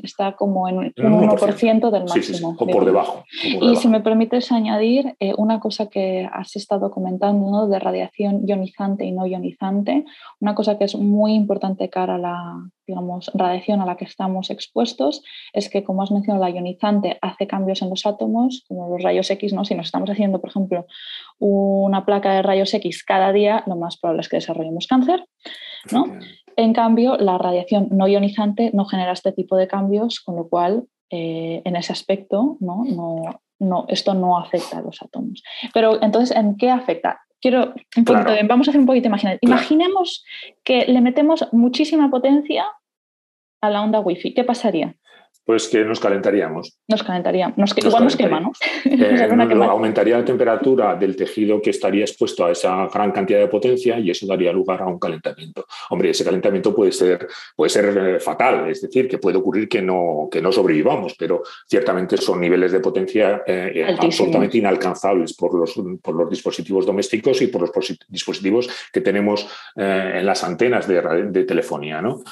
[0.03, 2.55] está como en un 1%, del máximo.
[2.57, 3.23] o por debajo.
[3.43, 9.05] y si me permites añadir eh, una cosa que has estado comentando de radiación ionizante
[9.05, 10.05] y no ionizante,
[10.39, 14.49] una cosa que es muy importante cara a la digamos, radiación a la que estamos
[14.49, 15.21] expuestos
[15.51, 19.29] es que, como has mencionado, la ionizante hace cambios en los átomos, como los rayos
[19.29, 19.65] X, ¿no?
[19.65, 20.85] Si nos estamos haciendo, por ejemplo,
[21.37, 25.25] una placa de rayos X cada día, lo más probable es que desarrollemos cáncer,
[25.91, 26.05] ¿no?
[26.55, 30.85] En cambio, la radiación no ionizante no genera este tipo de cambios, con lo cual,
[31.09, 32.83] eh, en ese aspecto, ¿no?
[32.85, 35.43] No, no, esto no afecta a los átomos.
[35.73, 37.21] Pero entonces, ¿en qué afecta?
[37.39, 39.37] Quiero un poquito, vamos a hacer un poquito imaginar.
[39.41, 40.25] Imaginemos
[40.63, 42.65] que le metemos muchísima potencia
[43.61, 44.33] a la onda wifi.
[44.33, 44.95] ¿Qué pasaría?
[45.47, 46.77] Pues que nos calentaríamos.
[46.89, 47.57] Nos calentaríamos.
[47.57, 48.59] Nos, igual nos quemamos.
[48.97, 49.27] Eh,
[49.63, 54.09] aumentaría la temperatura del tejido que estaría expuesto a esa gran cantidad de potencia y
[54.09, 55.65] eso daría lugar a un calentamiento.
[55.89, 59.81] Hombre, ese calentamiento puede ser, puede ser eh, fatal, es decir, que puede ocurrir que
[59.81, 65.79] no, que no sobrevivamos, pero ciertamente son niveles de potencia eh, absolutamente inalcanzables por los,
[66.01, 67.71] por los dispositivos domésticos y por los
[68.09, 72.01] dispositivos que tenemos en las antenas de, telefonía.
[72.01, 72.23] ¿no?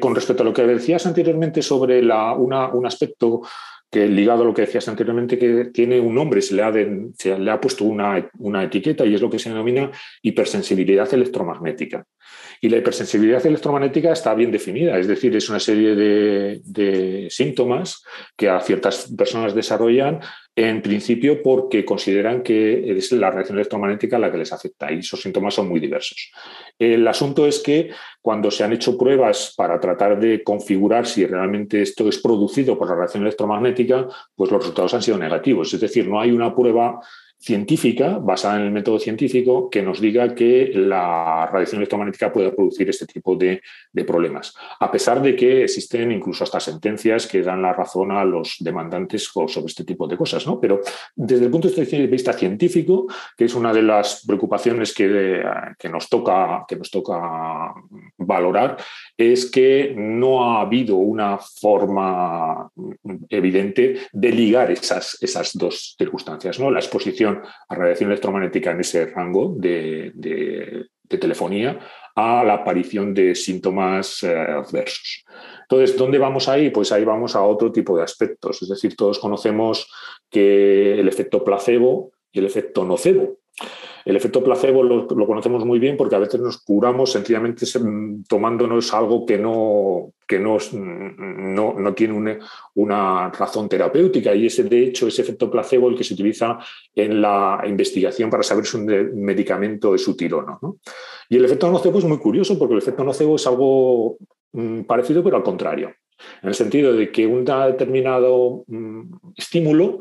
[0.00, 3.42] con respecto a lo que decías anteriormente sobre la un aspecto
[3.90, 6.72] que ligado a lo que decías anteriormente, que tiene un nombre, se le ha,
[7.16, 9.90] se le ha puesto una, una, etiqueta y es lo que se denomina
[10.22, 12.04] hipersensibilidad electromagnética.
[12.60, 18.02] Y la hipersensibilidad electromagnética está bien definida, es decir, es una serie de, síntomas
[18.36, 20.20] que a ciertas personas desarrollan
[20.54, 25.20] en principio porque consideran que es la radiación electromagnética la que les afecta y esos
[25.20, 26.32] síntomas son muy diversos.
[26.78, 27.90] El asunto es que
[28.22, 32.88] cuando se han hecho pruebas para tratar de configurar si realmente esto es producido por
[32.88, 35.74] la radiación electromagnética, pues los resultados han sido negativos.
[35.74, 37.00] Es decir, no hay una prueba
[37.38, 42.88] científica, basada en el método científico, que nos diga que la radiación electromagnética puede producir
[42.88, 43.62] este tipo de,
[44.06, 44.54] problemas.
[44.78, 49.24] A pesar de que existen incluso hasta sentencias que dan la razón a los demandantes
[49.24, 50.46] sobre este tipo de cosas.
[50.46, 50.60] ¿no?
[50.60, 50.80] Pero
[51.14, 55.42] desde el punto de vista científico, que es una de las preocupaciones que,
[55.78, 57.74] que, nos, toca, que nos toca
[58.18, 58.76] valorar,
[59.16, 62.70] es que no ha habido una forma
[63.28, 66.60] evidente de ligar esas, esas dos circunstancias.
[66.60, 66.70] ¿no?
[66.70, 70.12] La exposición a radiación electromagnética en ese rango de,
[71.08, 71.78] telefonía
[72.14, 75.24] a la aparición de síntomas eh, adversos.
[75.62, 76.70] Entonces, ¿dónde vamos ahí?
[76.70, 78.62] Pues ahí vamos a otro tipo de aspectos.
[78.62, 79.90] Es decir, todos conocemos
[80.30, 83.38] que el efecto placebo y el efecto nocebo.
[84.06, 87.66] El efecto placebo lo, conocemos muy bien porque a veces nos curamos sencillamente
[88.28, 92.38] tomándonos algo que no, que no, no, tiene
[92.74, 96.56] una, razón terapéutica y ese, de hecho, ese efecto placebo el que se utiliza
[96.94, 100.76] en la investigación para saber si un medicamento es útil o no.
[101.28, 104.18] Y el efecto nocebo es muy curioso porque el efecto nocebo es algo
[104.52, 105.92] mm, parecido pero al contrario,
[106.42, 109.98] en el sentido de que un determinado mm, estímulo,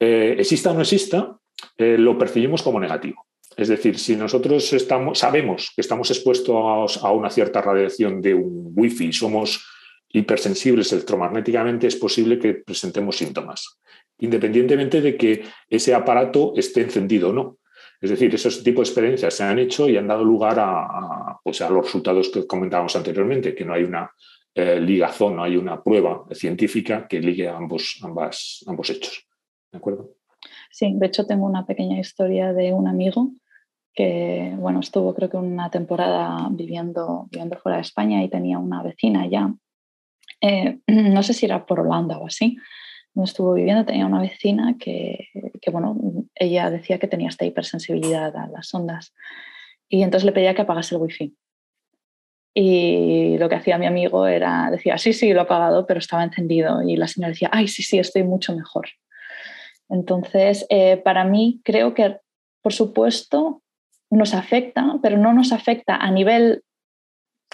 [0.00, 1.38] eh, exista o no exista,
[1.78, 3.25] eh, lo percibimos como negativo.
[3.56, 4.70] Es decir, si nosotros
[5.14, 9.64] sabemos que estamos expuestos a, una cierta radiación de un wifi somos
[10.10, 13.80] hipersensibles electromagnéticamente, es posible que presentemos síntomas,
[14.18, 17.58] independientemente de que ese aparato esté encendido o no.
[17.98, 21.62] Es decir, esos tipos de experiencias se han hecho y han dado lugar a, pues
[21.62, 24.10] a los resultados que comentábamos anteriormente, que no hay una
[24.54, 29.26] eh, ligazón, no hay una prueba científica que ligue ambos, ambos hechos.
[29.72, 30.10] ¿De acuerdo?
[30.70, 33.32] Sí, de hecho tengo una pequeña historia de un amigo
[33.96, 38.82] que bueno, estuvo creo que una temporada viviendo, viviendo fuera de España y tenía una
[38.82, 39.52] vecina ya,
[40.42, 42.58] eh, no sé si era por Holanda o así,
[43.14, 45.28] donde estuvo viviendo, tenía una vecina que,
[45.62, 45.96] que, bueno,
[46.34, 49.14] ella decía que tenía esta hipersensibilidad a las ondas
[49.88, 51.34] y entonces le pedía que apagase el wifi.
[52.52, 56.24] Y lo que hacía mi amigo era, decía, sí, sí, lo he apagado, pero estaba
[56.24, 56.82] encendido.
[56.82, 58.88] Y la señora decía, ay, sí, sí, estoy mucho mejor.
[59.90, 62.18] Entonces, eh, para mí creo que,
[62.62, 63.62] por supuesto,
[64.10, 66.62] nos afecta, pero no nos afecta a nivel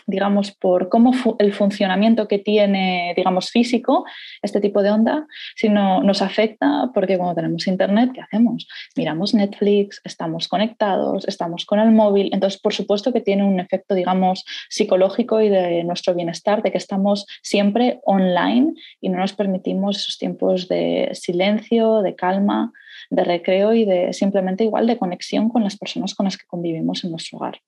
[0.07, 4.05] digamos, por cómo el funcionamiento que tiene, digamos, físico
[4.43, 8.67] este tipo de onda, sino nos afecta porque cuando tenemos internet, ¿qué hacemos?
[8.97, 13.95] Miramos Netflix, estamos conectados, estamos con el móvil, entonces por supuesto que tiene un efecto,
[13.95, 19.97] digamos, psicológico y de nuestro bienestar, de que estamos siempre online y no nos permitimos
[19.99, 22.73] esos tiempos de silencio, de calma,
[23.11, 27.05] de recreo y de simplemente igual de conexión con las personas con las que convivimos
[27.05, 27.61] en nuestro hogar.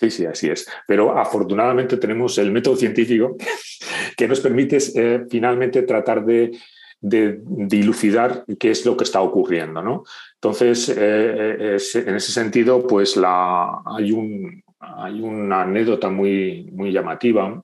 [0.00, 0.66] Sí, sí, así es.
[0.86, 3.36] Pero afortunadamente tenemos el método científico
[4.16, 6.52] que nos permite eh, finalmente tratar de
[7.00, 9.82] de dilucidar qué es lo que está ocurriendo.
[9.82, 10.04] ¿no?
[10.34, 17.62] Entonces, eh, en ese sentido, pues la, hay, un, hay una anécdota muy, muy llamativa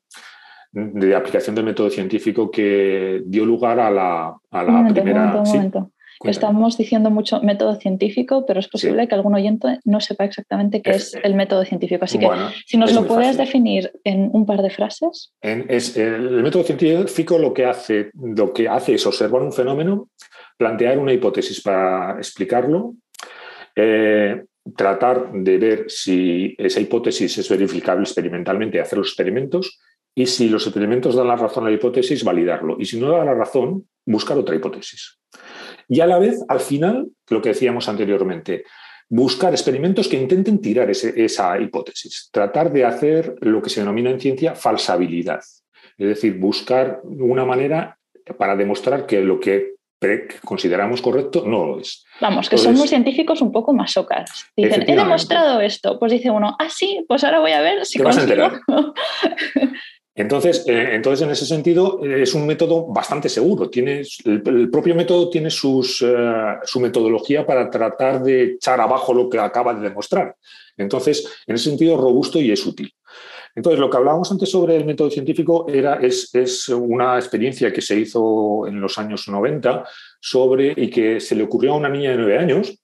[0.72, 5.42] de aplicación del método científico que dio lugar a la, a la primera...
[6.24, 10.92] Estamos diciendo mucho método científico, pero es posible que algún oyente no sepa exactamente qué
[10.92, 12.04] es, el método científico.
[12.04, 12.28] Así que,
[12.66, 15.32] si nos lo puedes definir en un par de frases.
[15.42, 20.10] es, el método científico lo que, hace, lo que hace es observar un fenómeno,
[20.56, 22.94] plantear una hipótesis para explicarlo,
[23.74, 24.42] eh,
[24.74, 29.78] tratar de ver si esa hipótesis es verificable experimentalmente, hacer los experimentos
[30.14, 32.76] y si los experimentos dan la razón a la hipótesis, validarlo.
[32.78, 35.18] Y si no da la razón, buscar otra hipótesis.
[35.88, 38.64] Y a la vez, al final, lo que decíamos anteriormente,
[39.08, 44.20] buscar experimentos que intenten tirar esa hipótesis, tratar de hacer lo que se denomina en
[44.20, 45.40] ciencia falsabilidad.
[45.98, 47.98] Es decir, buscar una manera
[48.38, 49.76] para demostrar que lo que
[50.44, 52.04] consideramos correcto no lo es.
[52.20, 54.46] Vamos, que somos científicos un poco masocas.
[54.56, 55.98] Dicen, he demostrado esto.
[55.98, 58.50] Pues dice uno, ah, sí, pues ahora voy a ver si consigo.
[60.18, 63.68] Entonces, eh, entonces, en ese sentido, es un método bastante seguro.
[63.68, 69.28] Tiene, el, propio método tiene sus, eh, su metodología para tratar de echar abajo lo
[69.28, 70.34] que acaba de demostrar.
[70.78, 72.90] Entonces, en ese sentido, robusto y es útil.
[73.54, 77.82] Entonces, lo que hablábamos antes sobre el método científico era, es, es, una experiencia que
[77.82, 79.84] se hizo en los años 90
[80.18, 82.78] sobre, y que se le ocurrió a una niña de nueve años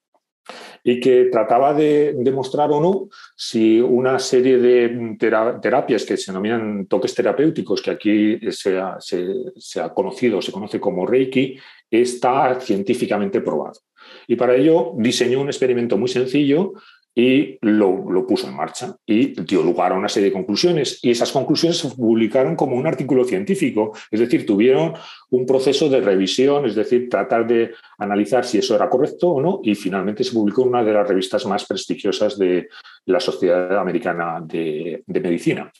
[0.84, 6.86] y que trataba de demostrar o no si una serie de terapias que se denominan
[6.86, 11.56] toques terapéuticos, que aquí se ha, se ha conocido, se conoce como Reiki,
[11.90, 13.80] está científicamente probado.
[14.26, 16.72] Y para ello diseñó un experimento muy sencillo
[17.14, 20.98] y lo, puso en marcha y dio lugar a una serie de conclusiones.
[21.02, 24.94] Y esas conclusiones se publicaron como un artículo científico, es decir, tuvieron
[25.30, 29.60] un proceso de revisión, es decir, tratar de analizar si eso era correcto o no,
[29.62, 32.68] y finalmente se publicó en una de las revistas más prestigiosas de
[33.06, 35.70] la Sociedad Americana de, Medicina.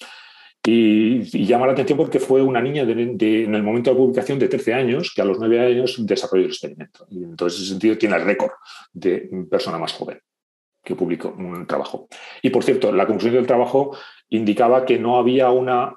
[0.65, 4.75] Y, llama la atención porque fue una niña en el momento de publicación de 13
[4.75, 7.07] años que a los 9 años desarrolló el experimento.
[7.11, 8.53] Y entonces, en ese sentido, tiene el récord
[8.93, 10.21] de persona más joven
[10.83, 12.09] que publicó un trabajo.
[12.43, 13.97] Y por cierto, la conclusión del trabajo
[14.31, 15.95] indicaba que no había una,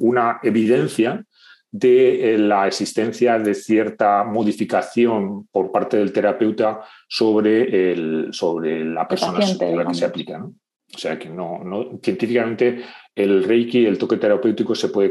[0.00, 1.24] una evidencia
[1.70, 9.06] de eh, la existencia de cierta modificación por parte del terapeuta sobre, el, sobre la
[9.06, 10.44] persona a la que se aplica.
[10.44, 12.82] O sea que no, no, científicamente
[13.14, 15.10] el Reiki, el toque terapéutico, se puede,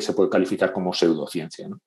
[0.00, 1.68] se puede calificar como pseudociencia.
[1.68, 1.80] ¿no?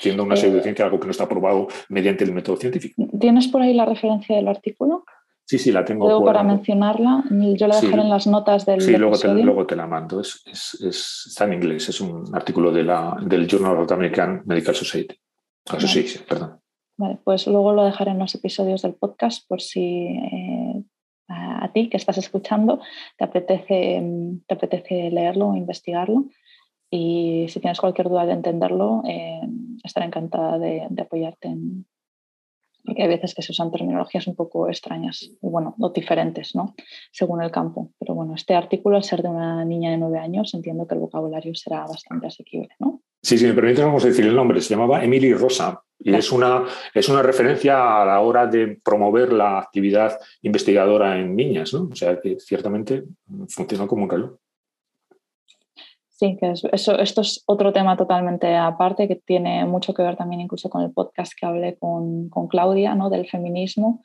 [0.00, 3.08] Siendo una eh, pseudociencia algo que no está probado mediante el método científico.
[3.18, 5.04] ¿Tienes por ahí la referencia del artículo?
[5.46, 6.08] Sí, sí, la tengo.
[6.08, 8.80] Luego para mencionarla, yo la dejaré en las notas del.
[8.80, 10.20] Sí, luego te, luego te, la mando.
[10.20, 14.74] Es, es, está en inglés, es un artículo de la, del Journal of American Medical
[14.74, 15.16] Society.
[15.66, 16.60] Association, perdón.
[16.96, 20.82] Vale, pues luego lo dejaré en los episodios del podcast por si eh,
[21.28, 22.80] a, ti que estás escuchando
[23.16, 24.02] te apetece,
[24.48, 26.24] te apetece leerlo o investigarlo.
[26.90, 29.42] Y si tienes cualquier duda de entenderlo, eh,
[29.84, 31.86] estaré encantada de, de apoyarte en,
[32.86, 36.74] porque hay veces que se usan terminologías un poco extrañas y bueno, o diferentes, ¿no?
[37.10, 37.90] Según el campo.
[37.98, 41.00] Pero bueno, este artículo, al ser de una niña de nueve años, entiendo que el
[41.00, 43.02] vocabulario será bastante asequible, ¿no?
[43.22, 44.60] Sí, si me permite, vamos a decir el nombre.
[44.60, 49.32] Se llamaba Emily Rosa y es, una, es una referencia a la hora de promover
[49.32, 51.88] la actividad investigadora en niñas, ¿no?
[51.90, 53.02] O sea que ciertamente
[53.48, 54.36] funciona como un reloj.
[56.18, 60.40] Sí, que eso, esto es otro tema totalmente aparte que tiene mucho que ver también
[60.40, 63.10] incluso con el podcast que hablé con, con Claudia, ¿no?
[63.10, 64.02] del feminismo,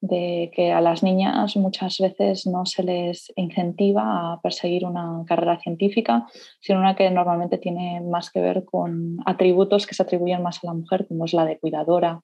[0.00, 5.60] de que a las niñas muchas veces no se les incentiva a perseguir una carrera
[5.60, 6.26] científica,
[6.58, 10.66] sino una que normalmente tiene más que ver con atributos que se atribuyen más a
[10.66, 12.20] la mujer, como es la de cuidadora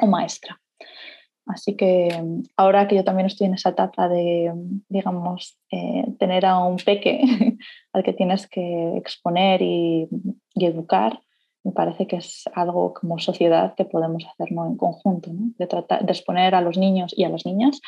[0.00, 0.61] o maestra.
[1.46, 2.08] Así que
[2.56, 4.52] ahora que yo también estoy en esa etapa de,
[4.88, 7.20] digamos, eh, tener a un peque
[7.92, 10.08] al que tienes que exponer y,
[10.54, 11.20] educar,
[11.64, 16.12] me parece que es algo como sociedad que podemos hacerlo en conjunto, de, tratar, de
[16.12, 17.80] exponer a los niños y a las niñas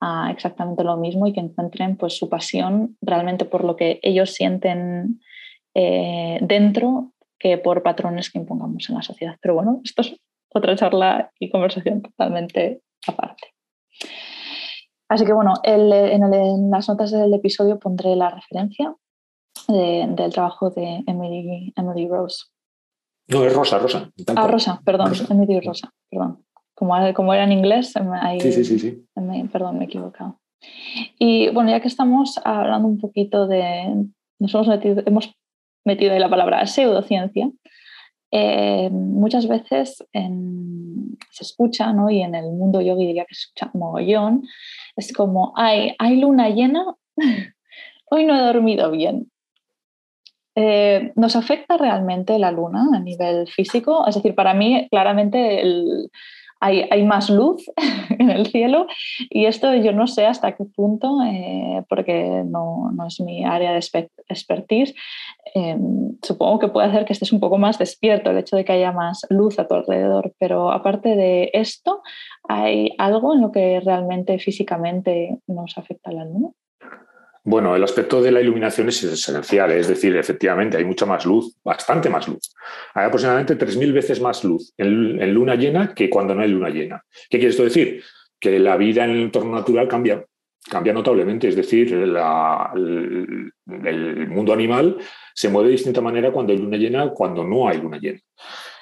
[0.00, 4.32] a exactamente lo mismo y que encuentren pues, su pasión realmente por lo que ellos
[4.32, 5.20] sienten
[5.74, 9.36] eh, dentro que por patrones que impongamos en la sociedad.
[9.40, 10.16] Pero bueno, esto es
[10.52, 13.54] otra charla y conversación totalmente aparte.
[15.08, 18.94] Así que bueno, en, las notas del episodio pondré la referencia
[19.66, 22.44] del trabajo de Emily, Emily, Rose.
[23.28, 24.10] No, es Rosa, Rosa.
[24.36, 26.44] Ah, Rosa, perdón, Emily Rosa, perdón.
[26.74, 29.04] Como, como, era en inglés, ahí, sí, sí, sí,
[29.50, 30.38] perdón, me he equivocado.
[31.18, 34.06] Y bueno, ya que estamos hablando un poquito de,
[34.38, 35.34] nos hemos metido, hemos
[35.84, 37.50] metido ahí la palabra pseudociencia,
[38.30, 40.04] eh, muchas veces
[41.30, 42.10] se escucha, ¿no?
[42.10, 44.42] y en el mundo yogi diría que se escucha mogollón,
[44.96, 46.84] es como, hay, hay luna llena,
[48.10, 49.30] hoy no he dormido bien.
[50.54, 54.04] Eh, ¿Nos afecta realmente la luna a nivel físico?
[54.08, 56.10] Es decir, para mí claramente el,
[56.60, 57.64] hay, más luz
[58.18, 58.86] en el cielo
[59.30, 63.80] y esto yo no sé hasta qué punto, eh, porque no, es mi área de
[64.28, 64.94] expertise,
[65.54, 68.72] em, supongo que puede hacer que estés un poco más despierto el hecho de que
[68.72, 72.02] haya más luz a tu alrededor, pero aparte de esto,
[72.48, 76.50] ¿hay algo en lo que realmente físicamente nos afecta la luna?
[77.44, 81.56] Bueno, el aspecto de la iluminación es esencial, es decir, efectivamente hay mucha más luz,
[81.64, 82.54] bastante más luz.
[82.94, 87.02] Hay aproximadamente 3.000 veces más luz en, luna llena que cuando no hay luna llena.
[87.30, 88.02] ¿Qué quiere esto decir?
[88.38, 90.24] Que la vida en el entorno natural cambia,
[90.68, 93.52] cambia notablemente, es decir, el,
[93.84, 94.98] el mundo animal
[95.34, 98.20] se mueve de distinta manera cuando hay luna llena cuando no hay luna llena.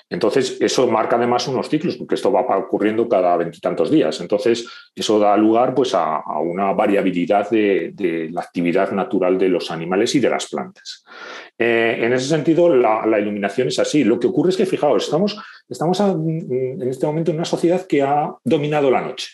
[0.08, 4.20] Entonces, eso marca además unos ciclos, porque esto va ocurriendo cada veintitantos días.
[4.20, 10.14] Entonces, eso da lugar pues, a, una variabilidad de, la actividad natural de los animales
[10.14, 11.04] y de las plantas.
[11.58, 14.04] Eh, en ese sentido, la, iluminación es así.
[14.04, 15.36] Lo que ocurre es que, fijaos, estamos,
[15.68, 19.28] estamos en este momento en una sociedad que ha dominado la noche.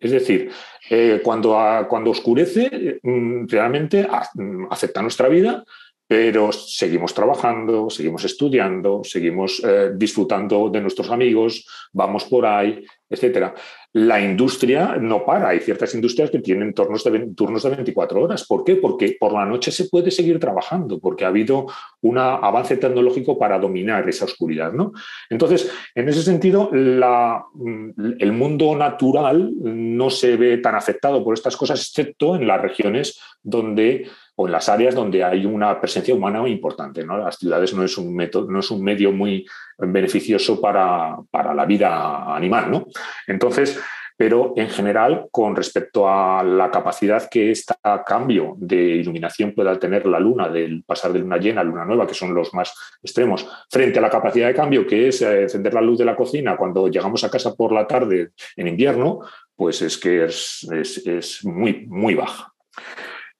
[0.00, 0.50] Es decir,
[0.88, 5.62] eh, cuando, cuando oscurece, mm, realmente mm, afecta nuestra vida,
[6.10, 13.52] pero seguimos trabajando, seguimos estudiando, seguimos eh, disfrutando de nuestros amigos, vamos por ahí, etc.
[13.92, 15.50] La industria no para.
[15.50, 18.44] Hay ciertas industrias que tienen turnos de, turnos de 24 horas.
[18.44, 18.74] ¿Por qué?
[18.74, 21.66] Porque por la noche se puede seguir trabajando, porque ha habido
[22.00, 24.72] un avance tecnológico para dominar esa oscuridad.
[24.72, 24.90] ¿no?
[25.28, 31.56] Entonces, en ese sentido, mm, el mundo natural no se ve tan afectado por estas
[31.56, 36.46] cosas, excepto en las regiones donde o en las áreas donde hay una presencia humana
[36.48, 37.04] importante.
[37.04, 37.18] ¿no?
[37.18, 39.46] Las ciudades no es un, método, no es un medio muy
[39.78, 42.70] beneficioso para, la vida animal.
[42.70, 42.86] ¿no?
[43.26, 43.80] Entonces,
[44.20, 47.72] pero en general, con respecto a la capacidad que este
[48.04, 52.06] cambio de iluminación pueda tener la luna, del pasar de luna llena a luna nueva,
[52.06, 55.72] que son los más extremos, frente a la capacidad de cambio que es eh, encender
[55.72, 59.20] la luz de la cocina cuando llegamos a casa por la tarde en invierno,
[59.56, 62.52] pues es que es, es muy, muy baja.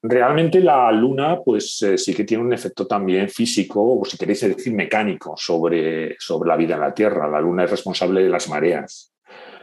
[0.03, 4.40] Realmente la luna, pues eh, sí que tiene un efecto también físico, o si queréis
[4.40, 7.28] decir mecánico, sobre, sobre la vida en la Tierra.
[7.28, 9.12] La luna es responsable de las mareas.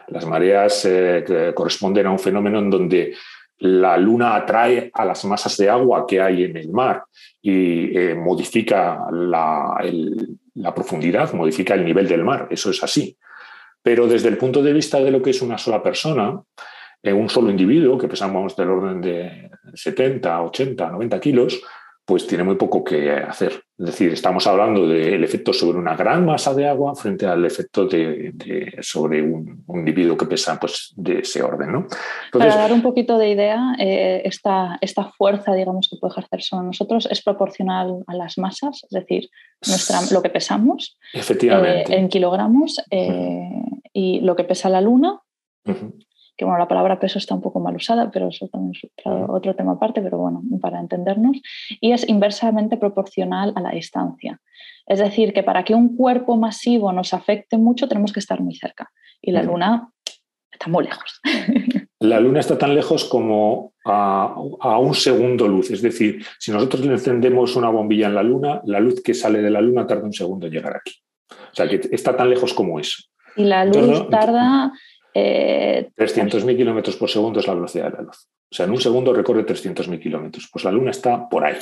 [0.09, 3.13] Las mareas eh, corresponden a un fenómeno en donde
[3.59, 7.03] la luna atrae a las masas de agua que hay en el mar
[7.41, 9.75] y eh, modifica la,
[10.53, 12.47] la profundidad, modifica el nivel del mar.
[12.51, 13.17] Eso es así.
[13.81, 16.39] Pero desde el punto de vista de lo que es una sola persona,
[17.03, 21.61] un solo individuo, que pesamos del orden de 70, 80, 90 kilos,
[22.07, 23.51] pues tiene muy poco que hacer.
[23.77, 27.85] Es decir, estamos hablando del efecto sobre una gran masa de agua frente al efecto
[27.85, 28.33] de,
[28.79, 31.73] sobre un, individuo que pesa pues, de ese orden.
[31.73, 31.87] ¿no?
[32.31, 36.67] Para dar un poquito de idea, eh, esta, esta, fuerza digamos, que puede ejercer sobre
[36.67, 39.29] nosotros es proporcional a las masas, es decir,
[39.67, 41.93] nuestra, lo que pesamos Efectivamente.
[41.93, 43.49] Eh, en kilogramos eh,
[43.91, 45.19] y lo que pesa la luna
[46.37, 49.55] que bueno, la palabra peso está un poco mal usada, pero eso también es otro,
[49.55, 51.41] tema aparte, pero bueno, para entendernos,
[51.81, 54.39] y es inversamente proporcional a la distancia.
[54.85, 58.55] Es decir, que para que un cuerpo masivo nos afecte mucho tenemos que estar muy
[58.55, 58.89] cerca
[59.21, 59.89] y la Luna
[60.51, 61.19] está muy lejos.
[61.99, 66.85] La Luna está tan lejos como a, a, un segundo luz, es decir, si nosotros
[66.85, 70.03] le encendemos una bombilla en la Luna, la luz que sale de la Luna tarda
[70.03, 70.93] un segundo en llegar aquí.
[71.31, 73.01] O sea, que está tan lejos como eso.
[73.35, 74.71] Y la luz tarda
[75.95, 78.27] 300.000 eh, kilómetros por segundo es la velocidad de la luz.
[78.49, 80.49] O sea, en un segundo recorre 300.000 kilómetros.
[80.51, 81.57] Pues la Luna está por ahí.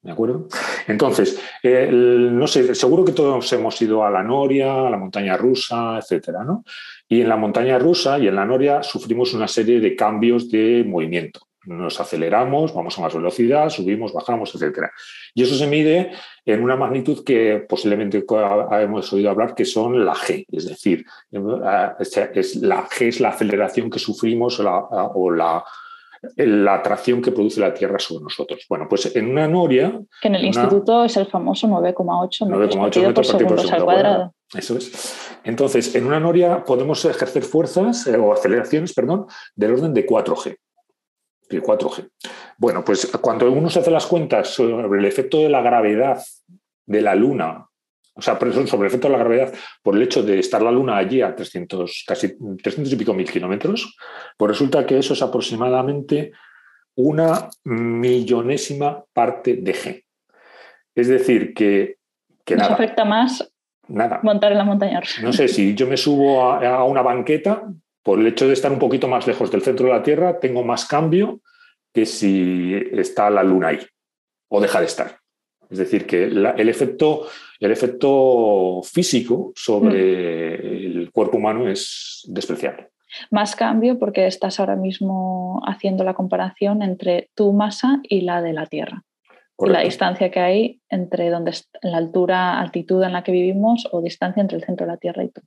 [0.00, 0.46] ¿De acuerdo?
[0.86, 5.98] Entonces, no sé, seguro que todos hemos ido a la Noria, a la montaña rusa,
[5.98, 6.62] etcétera, ¿no?
[7.08, 10.84] Y en la montaña rusa y en la Noria sufrimos una serie de cambios de
[10.86, 14.86] movimiento nos aceleramos, vamos a más velocidad, subimos, bajamos, etc.
[15.34, 16.12] Y eso se mide
[16.44, 18.24] en una magnitud que posiblemente
[18.80, 23.90] hemos oído hablar que son la G, es decir, es la G es la aceleración
[23.90, 25.62] que sufrimos o la,
[26.36, 28.64] la, atracción que produce la Tierra sobre nosotros.
[28.68, 30.00] Bueno, pues en una noria...
[30.22, 34.34] Que en el instituto es el famoso 9,8 metros, por segundo al cuadrado.
[34.54, 35.38] Eso es.
[35.44, 40.56] Entonces, en una noria podemos ejercer fuerzas eh, o aceleraciones, perdón, del orden de 4G.
[41.48, 42.10] 4G.
[42.58, 46.22] Bueno, pues cuando uno se hace las cuentas sobre el efecto de la gravedad
[46.86, 47.66] de la Luna,
[48.14, 50.96] o sea, sobre el efecto de la gravedad por el hecho de estar la Luna
[50.96, 53.96] allí a 300, casi 300 y pico mil kilómetros,
[54.36, 56.32] pues resulta que eso es aproximadamente
[56.96, 60.04] una millonésima parte de G.
[60.94, 61.98] Es decir, que...
[62.44, 63.48] que Nos afecta más
[63.88, 64.20] Nada.
[64.22, 67.62] Montar en la montaña No sé, si yo me subo a, una banqueta,
[68.08, 70.64] por el hecho de estar un poquito más lejos del centro de la Tierra, tengo
[70.64, 71.42] más cambio
[71.92, 73.80] que si está la Luna ahí
[74.48, 75.18] o deja de estar.
[75.68, 77.26] Es decir, que el, efecto,
[77.60, 80.96] el efecto físico sobre mm.
[80.96, 82.88] el cuerpo humano es despreciable.
[83.30, 88.54] Más cambio porque estás ahora mismo haciendo la comparación entre tu masa y la de
[88.54, 89.02] la Tierra.
[89.58, 91.52] La distancia que hay entre donde
[91.82, 95.24] la altura, altitud en la que vivimos o distancia entre el centro de la Tierra
[95.24, 95.42] y tú.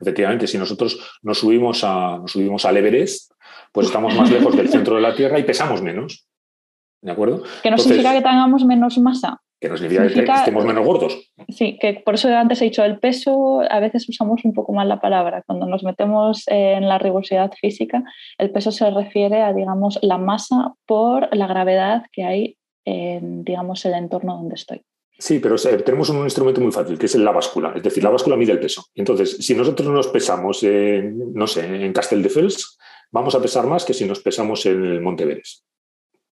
[0.00, 3.32] Efectivamente, si nosotros nos subimos, a, nos subimos al Everest,
[3.72, 6.28] pues estamos más lejos del centro de la Tierra y pesamos menos.
[7.02, 7.42] ¿De acuerdo?
[7.62, 9.40] Que no significa que tengamos menos masa.
[9.60, 11.32] Que no significa, que estemos menos gordos.
[11.48, 14.88] Sí, que por eso antes he dicho el peso, a veces usamos un poco mal
[14.88, 15.42] la palabra.
[15.46, 18.02] Cuando nos metemos en la rigurosidad física,
[18.38, 23.84] el peso se refiere a, digamos, la masa por la gravedad que hay en, digamos,
[23.84, 24.82] el entorno donde estoy.
[25.18, 27.72] Sí, pero tenemos un instrumento muy fácil, que es la báscula.
[27.76, 28.86] Es decir, la báscula mide el peso.
[28.94, 32.78] Entonces, si nosotros nos pesamos, en, no sé, en Castelldefels,
[33.12, 35.64] vamos a pesar más que si nos pesamos en el Monte Everest.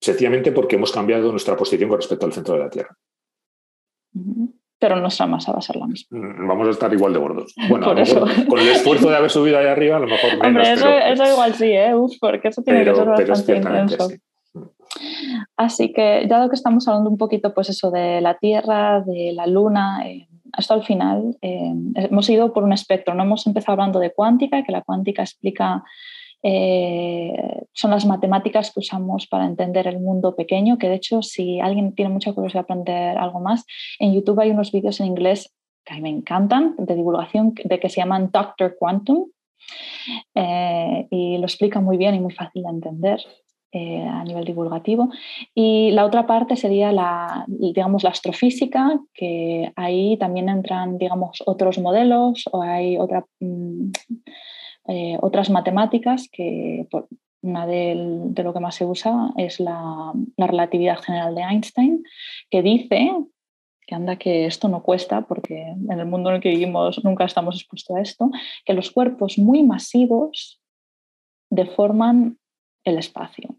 [0.01, 2.97] Sencillamente porque hemos cambiado nuestra posición con respecto al centro de la Tierra.
[4.77, 6.19] Pero nuestra masa va a ser la misma.
[6.19, 7.55] Mm, vamos a estar igual de gordos.
[7.69, 10.47] Bueno, con el esfuerzo de haber subido ahí arriba, a lo mejor menos.
[10.47, 11.95] Hombre, eso, eso igual sí, ¿eh?
[11.95, 14.09] Uf, porque eso tiene que ser bastante intenso.
[15.57, 19.47] Así que, dado que estamos hablando un poquito, pues eso, de la Tierra, de la
[19.47, 23.13] Luna, eh, hasta el final eh, hemos ido por un espectro.
[23.13, 25.83] No hemos empezado hablando de cuántica, que la cuántica explica
[26.43, 31.59] eh, son las matemáticas que usamos para entender el mundo pequeño, que de hecho si
[31.59, 33.65] alguien tiene mucha curiosidad de aprender algo más,
[33.99, 35.53] en YouTube hay unos vídeos en inglés
[35.83, 39.27] que a mí me encantan, de divulgación, de que se llaman Doctor Quantum,
[40.33, 43.19] y lo explica muy bien y muy fácil de entender.
[43.77, 45.09] Eh, a nivel divulgativo.
[45.53, 51.77] Y la otra parte sería la, digamos, la astrofísica, que ahí también entran digamos, otros
[51.79, 53.91] modelos o hay mm,
[54.87, 56.87] eh, otras matemáticas que
[57.41, 62.01] una de, lo que más se usa es la, la relatividad general de Einstein,
[62.49, 63.11] que dice
[63.85, 67.25] que anda que esto no cuesta, porque en el mundo en el que vivimos nunca
[67.25, 68.31] estamos expuestos a esto,
[68.63, 70.61] que los cuerpos muy masivos
[71.49, 72.37] deforman
[72.85, 73.57] el espacio.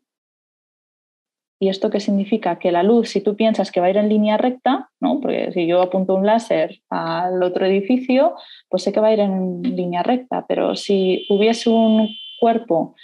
[1.59, 2.59] ¿Y esto qué significa?
[2.59, 5.21] Que la luz, si tú piensas que va a ir en línea recta, ¿no?
[5.21, 8.35] porque si yo apunto un láser al otro edificio,
[8.69, 12.09] pues sé que va a ir en línea recta, pero si hubiese un
[12.41, 12.95] cuerpo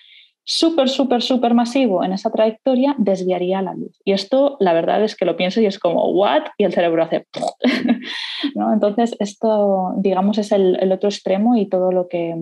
[0.44, 3.98] súper, súper, súper masivo en esa trayectoria, desviaría la luz.
[4.04, 6.42] Y esto, la verdad es que lo pienso y es como, ¿what?
[6.58, 7.26] Y el cerebro hace...
[8.54, 8.72] ¿no?
[8.72, 12.34] Entonces, esto, digamos, es el otro extremo y todo lo que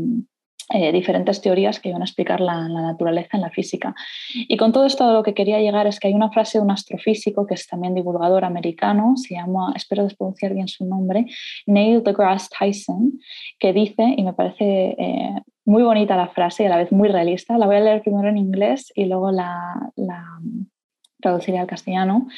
[0.73, 3.95] eh, diferentes teorías que van a explicar la, naturaleza en la física.
[4.35, 6.71] Y con todo esto lo que quería llegar es que hay una frase de un
[6.71, 11.27] astrofísico que es también divulgador americano, se llama, espero pronunciar bien su nombre,
[11.67, 13.19] Neil deGrasse Tyson,
[13.59, 17.09] que dice, y me parece eh, muy bonita la frase y a la vez muy
[17.09, 20.25] realista, la voy a leer primero en inglés y luego la, la
[21.21, 22.29] traduciré al castellano,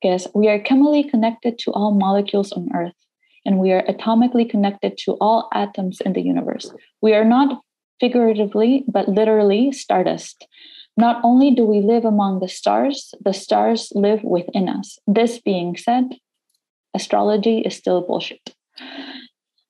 [0.00, 2.94] que es, We are chemically connected to all molecules on Earth.
[3.44, 6.70] and we are atomically connected to all atoms in the universe.
[7.00, 7.62] We are not
[8.00, 10.48] figuratively, but literally, stardust.
[10.96, 14.98] Not only do we live among the stars, the stars live within us.
[15.06, 16.16] This being said,
[16.94, 18.54] astrology is still bullshit.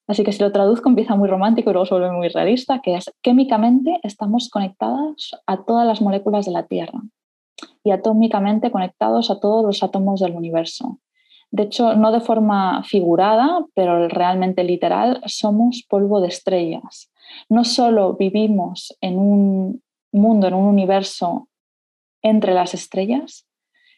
[0.08, 2.96] Así que si lo traduzco empieza muy romántico y luego se vuelve muy realista, que
[2.96, 7.00] es químicamente estamos conectados a todas las moléculas de la Tierra
[7.84, 10.98] y atómicamente conectados a todos los átomos del universo.
[11.52, 17.09] De hecho, no de forma figurada, pero realmente literal, somos polvo de estrellas
[17.48, 21.48] no solo vivimos en un mundo, en un universo
[22.22, 23.46] entre las estrellas,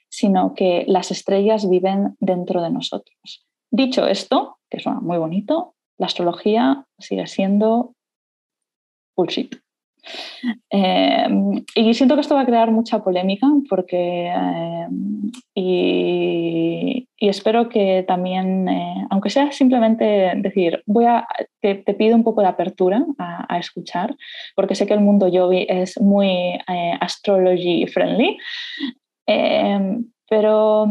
[0.09, 3.47] sino que las estrellas viven dentro de nosotros.
[3.71, 7.95] Dicho esto, que suena muy bonito, la astrología sigue siendo
[9.17, 9.57] bullshit.
[10.71, 18.05] Em, y siento que esto va a crear mucha polémica porque em, y, espero que
[18.07, 21.27] también, eh, aunque sea simplemente decir, voy a,
[21.61, 24.17] te, pido un poco de apertura a, escuchar,
[24.57, 28.37] porque sé que el mundo Yogi es muy eh, astrology friendly,
[29.27, 30.87] em, pero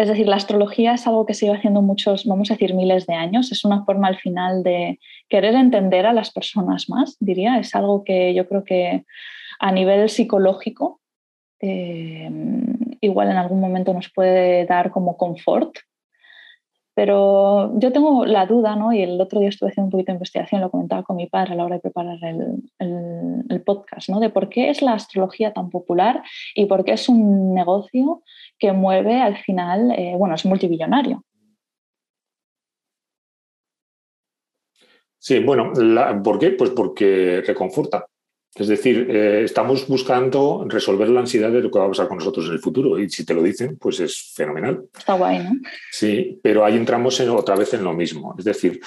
[0.00, 3.06] es decir, la astrología es algo que se lleva haciendo muchos, vamos a decir, miles
[3.06, 3.52] de años.
[3.52, 4.98] Es una forma al final de
[5.28, 7.58] querer entender a las personas más, diría.
[7.58, 9.04] Es algo que yo creo que
[9.58, 11.02] a nivel psicológico
[11.60, 12.30] eh,
[13.02, 15.76] igual en algún momento nos puede dar como confort.
[17.00, 18.92] Pero yo tengo la duda, ¿no?
[18.92, 21.54] Y el otro día estuve haciendo un poquito de investigación, lo comentaba con mi padre
[21.54, 24.20] a la hora de preparar el, podcast, ¿no?
[24.20, 26.22] De por qué es la astrología tan popular
[26.54, 28.22] y por qué es un negocio
[28.58, 31.24] que mueve al final, eh, bueno, es multibillonario.
[35.18, 35.72] Sí, bueno,
[36.22, 36.50] ¿por qué?
[36.50, 38.09] Pues porque reconforta.
[38.54, 42.18] Es decir, eh, estamos buscando resolver la ansiedad de lo que va a pasar con
[42.18, 42.98] nosotros en el futuro.
[42.98, 44.84] Y si te lo dicen, pues es fenomenal.
[44.96, 45.50] Está guay, ¿no?
[45.92, 48.34] Sí, pero ahí entramos otra vez en lo mismo.
[48.36, 48.80] Es decir,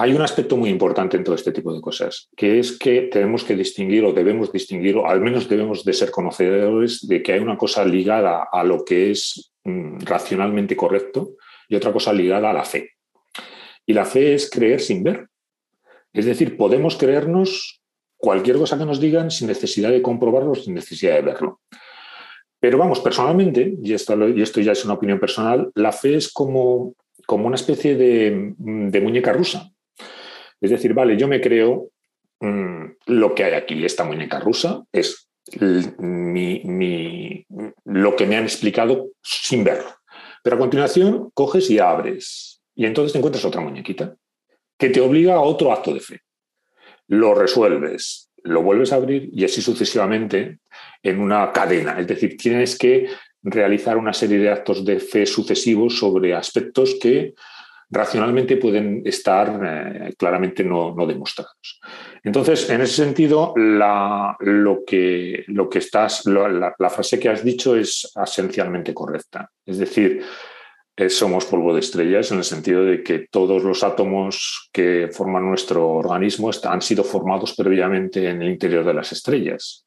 [0.00, 3.42] hay un aspecto muy importante en todo este tipo de cosas, que es que tenemos
[3.42, 7.40] que distinguir o debemos distinguir, o al menos debemos de ser conocedores de que hay
[7.40, 11.30] una cosa ligada a lo que es mm, racionalmente correcto
[11.68, 12.92] y otra cosa ligada a la fe.
[13.86, 15.28] Y la fe es creer sin ver.
[16.12, 17.82] Es decir, podemos creernos
[18.18, 21.60] cualquier cosa que nos digan sin necesidad de comprobarlo, sin necesidad de verlo.
[22.60, 24.16] Pero vamos, personalmente, y esto,
[24.60, 26.94] ya es una opinión personal, la fe es como,
[27.28, 28.54] una especie de,
[29.00, 29.70] muñeca rusa.
[30.60, 31.90] Es decir, vale, yo me creo
[32.40, 35.28] mm, lo que hay aquí, esta muñeca rusa, es
[37.84, 39.88] lo que me han explicado sin verlo.
[40.42, 44.16] Pero a continuación coges y abres y entonces te encuentras otra muñequita
[44.78, 46.20] que te obliga a otro acto de fe.
[47.08, 50.58] Lo resuelves, lo vuelves a abrir y así sucesivamente
[51.02, 51.98] en una cadena.
[51.98, 53.08] Es decir, tienes que
[53.42, 57.34] realizar una serie de actos de fe sucesivos sobre aspectos que
[57.90, 61.80] racionalmente pueden estar eh, claramente no, demostrados.
[62.22, 67.76] Entonces, en ese sentido, la, lo, que, lo que estás, la, frase que has dicho
[67.76, 69.50] es esencialmente correcta.
[69.64, 70.22] Es decir,
[71.08, 75.88] somos polvo de estrellas en el sentido de que todos los átomos que forman nuestro
[75.88, 79.84] organismo han sido formados previamente en el interior de las estrellas.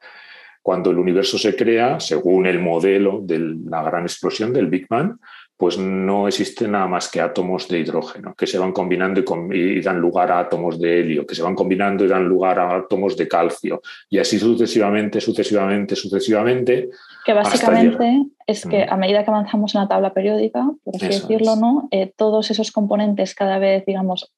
[0.62, 5.18] Cuando el universo se crea, según el modelo de la gran explosión del Big Bang,
[5.62, 9.22] pues no existen nada más que átomos de hidrógeno, que se van combinando
[9.53, 12.76] y, dan lugar a átomos de helio, que se van combinando y dan lugar a
[12.76, 16.89] átomos de calcio, y así sucesivamente, sucesivamente, sucesivamente.
[17.26, 21.55] Que básicamente es que a medida que avanzamos en la tabla periódica, por así decirlo,
[21.55, 21.88] ¿no?
[21.91, 24.34] Eh, todos esos componentes cada vez, digamos,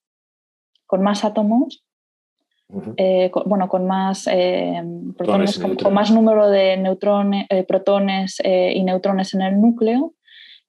[0.86, 1.86] con más átomos,
[2.98, 4.82] eh, bueno, con más, eh,
[5.82, 10.14] con, más número de neutrones, protones y neutrones en el núcleo,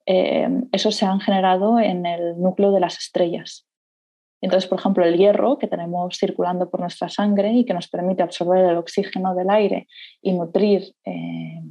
[0.05, 3.65] esos se han generado en el núcleo de las estrellas.
[4.45, 8.21] Entonces, por ejemplo, el hierro que tenemos circulando por nuestra sangre y que nos permite
[8.21, 9.87] absorber el oxígeno del aire
[10.21, 11.61] y nutrir eh,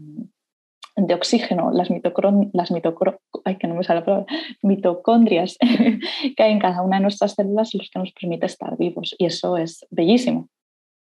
[0.97, 2.71] de oxígeno las, las
[3.59, 4.27] que no me
[4.63, 5.57] mitocondrias
[6.37, 9.15] que hay en cada una de nuestras células, los que nos permite estar vivos.
[9.19, 10.49] Y eso es bellísimo.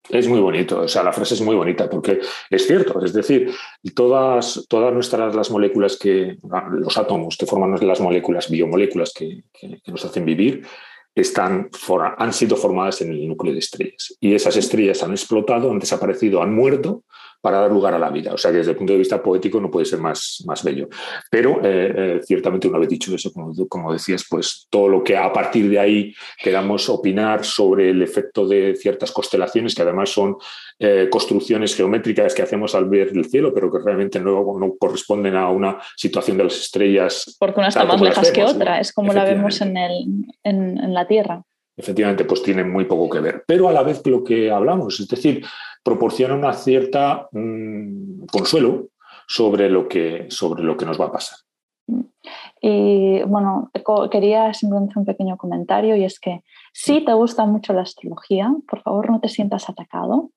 [0.09, 2.19] Es muy bonito, o sea, la frase es muy bonita porque
[2.51, 3.51] es cierto, es decir,
[3.95, 6.37] todas, todas nuestras las moléculas que,
[6.73, 10.63] los átomos que forman las moléculas, biomoléculas que, que nos hacen vivir,
[11.15, 11.69] están,
[12.17, 14.15] han sido formadas en el núcleo de estrellas.
[14.19, 17.03] Y esas estrellas han explotado, han desaparecido, han muerto
[17.45, 18.33] para dar lugar a la vida.
[18.33, 20.89] O sea que desde el punto de vista poético no puede ser más, más bello.
[21.29, 25.15] Pero eh, eh, ciertamente una vez dicho eso, como, como, decías, pues todo lo que
[25.15, 30.37] a partir de ahí queramos opinar sobre el efecto de ciertas constelaciones, que además son
[30.79, 35.35] eh, construcciones geométricas que hacemos al ver el cielo, pero que realmente no, no corresponden
[35.35, 37.37] a una situación de las estrellas.
[37.37, 40.05] Porque una está más lejos que otra, es como la vemos en, el,
[40.43, 41.43] en, en la Tierra
[41.77, 43.43] efectivamente pues tienen muy poco que ver.
[43.45, 45.45] Pero a la vez lo que hablamos, es decir,
[45.85, 48.87] proporciona una cierta mm, consuelo
[49.27, 51.37] sobre lo, que, sobre lo que nos va a pasar.
[52.59, 53.69] Y bueno,
[54.09, 56.41] quería simplemente un pequeño comentario y es que
[56.73, 60.31] si te gusta mucho la astrología, por favor no te sientas atacado.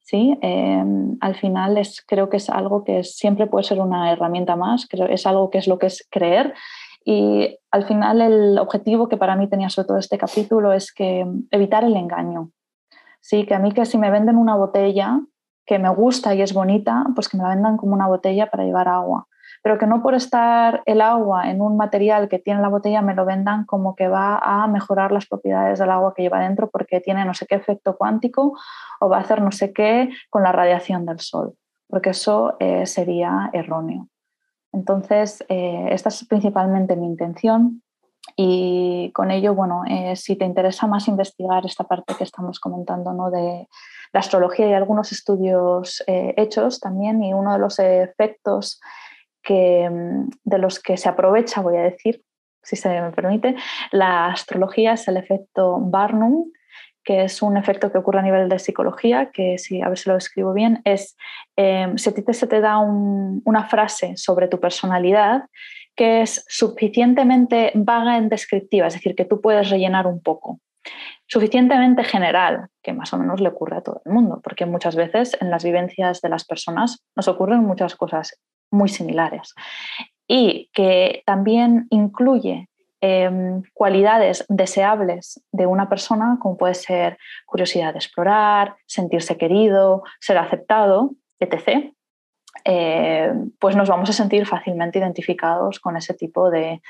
[0.00, 0.36] ¿sí?
[0.42, 4.86] Em, al final es, creo que es algo que siempre puede ser una herramienta más,
[4.86, 6.52] creo, es algo que es lo que es creer
[7.02, 11.26] y al final el objetivo que para mí tenía sobre todo este capítulo es que
[11.50, 12.50] evitar el engaño.
[13.22, 15.20] Sí, que a mí que si me venden una botella
[15.64, 18.64] que me gusta y es bonita, pues que me la vendan como una botella para
[18.64, 19.28] llevar agua.
[19.62, 23.14] Pero que no por estar el agua en un material que tiene la botella me
[23.14, 27.00] lo vendan como que va a mejorar las propiedades del agua que lleva dentro porque
[27.00, 28.58] tiene no sé qué efecto cuántico
[28.98, 31.54] o va a hacer no sé qué con la radiación del sol,
[31.88, 34.08] porque eso eh, sería erróneo.
[34.72, 37.81] Entonces, eh, esta es principalmente mi intención
[38.36, 43.12] y con ello, bueno, eh, si te interesa más investigar esta parte que estamos comentando
[43.12, 43.30] ¿no?
[43.30, 43.68] de
[44.12, 48.80] la astrología y algunos estudios eh, hechos también, y uno de los efectos
[49.42, 52.22] que, mm, de los que se aprovecha, voy a decir,
[52.62, 53.56] si se me permite,
[53.90, 56.50] la astrología es el efecto Barnum,
[57.04, 60.08] que es un efecto que ocurre a nivel de psicología, que si a ver si
[60.08, 61.16] lo escribo bien, es
[61.56, 65.46] eh, si a ti se te da una frase sobre tu personalidad
[65.94, 70.60] que es suficientemente vaga en descriptiva, es decir, que tú puedes rellenar un poco,
[71.26, 75.36] suficientemente general, que más o menos le ocurre a todo el mundo, porque muchas veces
[75.40, 78.38] en las vivencias de las personas nos ocurren muchas cosas
[78.70, 79.54] muy similares,
[80.26, 82.68] y que también incluye
[83.00, 90.38] em, cualidades deseables de una persona, como puede ser curiosidad de explorar, sentirse querido, ser
[90.38, 91.92] aceptado, etc.,
[92.64, 96.80] eh, pues nos vamos a sentir fácilmente identificados con ese tipo de,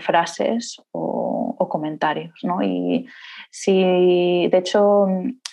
[0.00, 2.38] frases o, comentarios.
[2.44, 2.62] ¿no?
[2.62, 3.08] Y
[3.50, 5.06] si, de hecho,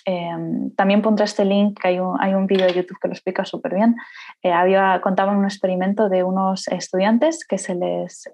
[0.04, 3.14] em, también pondré este link, que hay un, hay un vídeo de YouTube que lo
[3.14, 3.96] explica súper bien.
[4.42, 8.30] Eh, había, contaban un experimento de unos estudiantes que se les,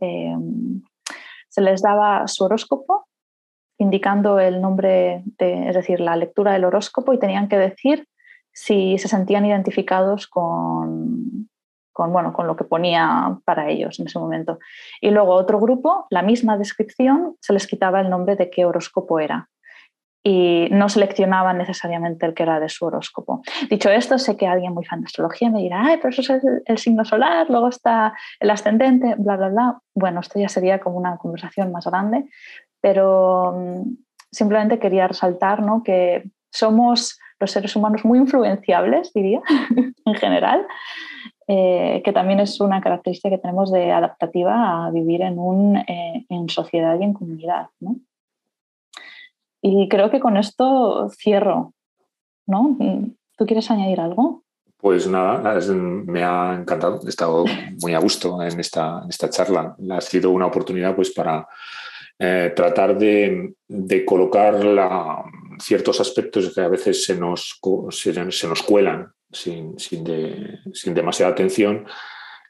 [1.48, 3.08] se les daba su horóscopo
[3.78, 8.08] indicando el nombre, de, es decir, la lectura del horóscopo y tenían que decir
[8.60, 11.48] si se sentían identificados con,
[11.94, 14.58] bueno, con lo que ponía para ellos en ese momento.
[15.00, 19.20] Y luego otro grupo, la misma descripción, se les quitaba el nombre de qué horóscopo
[19.20, 19.48] era
[20.24, 23.42] y no seleccionaban necesariamente el que era de su horóscopo.
[23.70, 26.42] Dicho esto, sé que alguien muy fan de astrología me dirá, Ay, pero eso es
[26.66, 29.78] el, signo solar, luego está el ascendente, bla, bla, bla.
[29.94, 32.24] Bueno, esto ya sería como una conversación más grande,
[32.80, 33.82] pero mm,
[34.32, 35.84] simplemente quería resaltar ¿no?
[35.84, 39.40] que somos los seres humanos muy influenciables, diría,
[40.04, 40.66] en general,
[41.46, 46.26] eh, que también es una característica que tenemos de adaptativa a vivir en, un, eh,
[46.28, 47.68] en sociedad y en comunidad.
[49.62, 51.74] Y creo que con esto cierro.
[52.48, 52.76] ¿no?
[53.36, 54.42] ¿Tú quieres añadir algo?
[54.78, 57.44] Pues nada, me ha encantado, he estado
[57.80, 59.76] muy a gusto en esta, en esta charla.
[59.90, 61.46] Ha sido una oportunidad pues, para
[62.18, 63.54] eh, tratar de,
[64.06, 64.54] colocar
[65.60, 70.04] ciertos aspectos que a veces se nos, se, nos cuelan sin, sin,
[70.94, 71.86] demasiada atención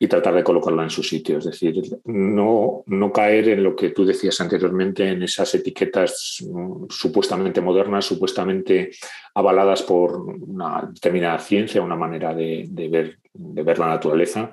[0.00, 1.38] y tratar de colocarla en su sitio.
[1.38, 6.84] Es decir, no, no caer en lo que tú decías anteriormente, en esas etiquetas mm,
[6.88, 8.90] supuestamente modernas, supuestamente
[9.34, 14.52] avaladas por una determinada ciencia, una manera de, ver, de ver la naturaleza,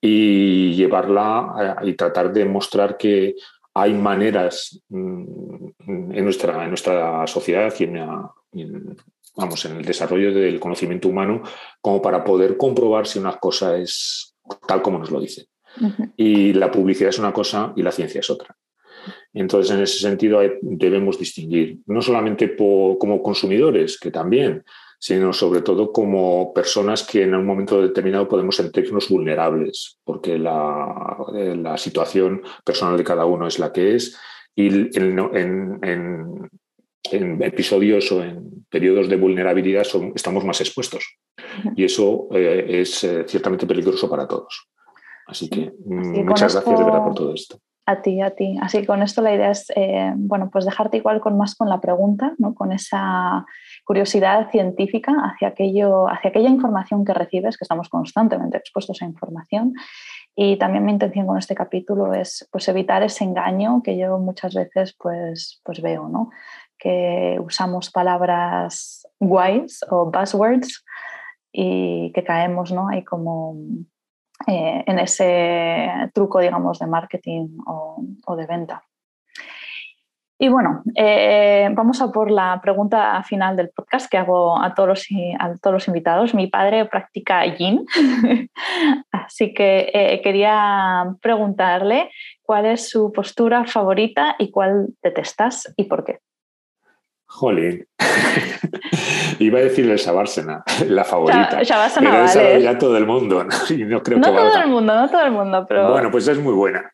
[0.00, 3.34] y llevarla y tratar de mostrar que
[3.80, 8.96] hay maneras mm, en nuestra, en nuestra sociedad y en,
[9.36, 11.42] vamos, en el desarrollo del conocimiento humano
[11.80, 14.34] como para poder comprobar si una cosa es
[14.66, 15.46] tal como nos lo dice.
[16.16, 18.56] Y la publicidad es una cosa y la ciencia es otra.
[19.32, 24.64] Entonces, en ese sentido, debemos distinguir, no solamente como consumidores, que también,
[24.98, 31.16] sino sobre todo como personas que en un momento determinado podemos sentirnos vulnerables, porque la,
[31.34, 34.18] eh, la situación personal de cada uno es la que es
[34.56, 34.66] y
[34.98, 36.50] en, en,
[37.12, 41.04] en episodios o en periodos de vulnerabilidad estamos más expuestos.
[41.76, 44.68] Y eso eh, es eh, ciertamente peligroso para todos.
[45.28, 47.58] Así que mm, muchas gracias de verdad por todo esto.
[47.86, 48.58] A ti, a ti.
[48.60, 49.72] Así que con esto la idea es,
[50.16, 52.54] bueno, pues dejarte igual con más con la pregunta, ¿no?
[52.54, 53.46] con esa
[53.88, 59.72] curiosidad científica hacia, aquello, hacia aquella información que recibes, que estamos constantemente expuestos a información.
[60.36, 64.52] Y también mi intención con este capítulo es pues, evitar ese engaño que yo muchas
[64.52, 66.28] veces pues, pues veo, ¿no?
[66.78, 70.84] que usamos palabras guays o buzzwords
[71.50, 72.88] y que caemos ¿no?
[72.88, 73.56] Ahí como
[74.46, 78.87] eh, en ese truco, digamos, de marketing o de venta.
[80.40, 84.88] Y bueno, eh, vamos a por la pregunta final del podcast que hago a todos
[84.88, 85.06] los,
[85.40, 86.32] a todos los invitados.
[86.32, 87.84] Mi padre practica yin,
[89.10, 92.10] así que eh, quería preguntarle
[92.42, 96.20] cuál es su postura favorita y cuál detestas y por qué.
[97.28, 97.86] Jolín.
[99.38, 101.62] Iba a decir el Shabársena, la favorita.
[101.62, 102.62] Shabársena pero vale.
[102.62, 103.50] ya todo el mundo, ¿no?
[103.70, 105.90] Y no creo no que todo el mundo, no todo el mundo, pero...
[105.90, 106.90] Bueno, pues es muy buena.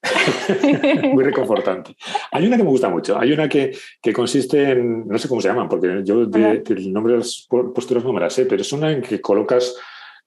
[1.12, 1.96] muy reconfortante.
[2.32, 3.18] Hay una que me gusta mucho.
[3.18, 5.06] Hay una que, que consiste en...
[5.06, 8.34] No sé cómo se llaman, porque yo el nombre de las posturas no me las
[8.34, 9.76] sé, pero es una en que colocas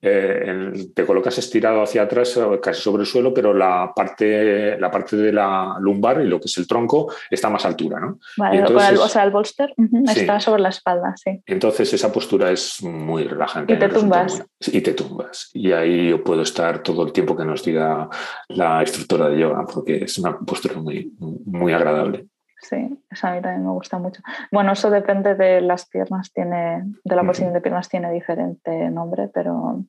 [0.02, 4.92] eh, te colocas estirado hacia atrás, eh, casi sobre el suelo, pero la parte, la
[4.92, 8.00] parte de la lumbar y lo que es el tronco está más altura.
[8.00, 8.20] ¿no?
[8.38, 9.74] Vale, entonces, o sea, el bolster
[10.06, 11.42] está sobre la espalda, sí.
[11.46, 13.74] Entonces esa postura es muy relajante.
[13.74, 14.44] Y te tumbas.
[14.60, 15.50] Y te tumbas.
[15.54, 18.08] Y ahí yo puedo estar todo el tiempo que nos diga
[18.50, 22.28] la instructora de yoga, porque es una postura muy, muy agradable.
[22.60, 24.22] Sí, eso a mí también me gusta mucho.
[24.52, 29.30] Bueno, eso depende de las piernas, tiene, de la posición de piernas tiene diferente nombre,
[29.34, 29.84] pero,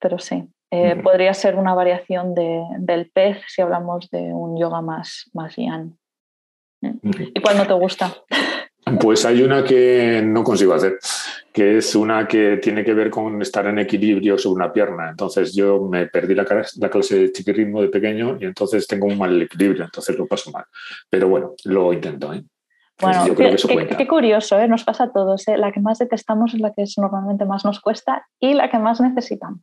[0.00, 0.48] pero sí.
[0.70, 5.56] Eh, podría ser una variación de, del pez si hablamos de un yoga más, más
[5.56, 5.96] yang.
[6.82, 8.12] ¿Y cuál no te gusta?
[9.00, 10.98] Pues hay una que no consigo hacer,
[11.52, 15.10] que es una que tiene que ver con estar en equilibrio sobre una pierna.
[15.10, 19.40] Entonces yo me perdí la, clase de chiquirritmo de pequeño y entonces tengo un mal
[19.42, 20.64] equilibrio, entonces lo paso mal.
[21.10, 22.32] Pero bueno, lo intento.
[22.32, 22.44] ¿eh?
[23.00, 24.66] Bueno, qué, curioso, ¿eh?
[24.66, 25.46] nos pasa a todos.
[25.48, 25.56] ¿eh?
[25.56, 29.00] La que más detestamos es la que normalmente más nos cuesta y la que más
[29.00, 29.60] necesitamos.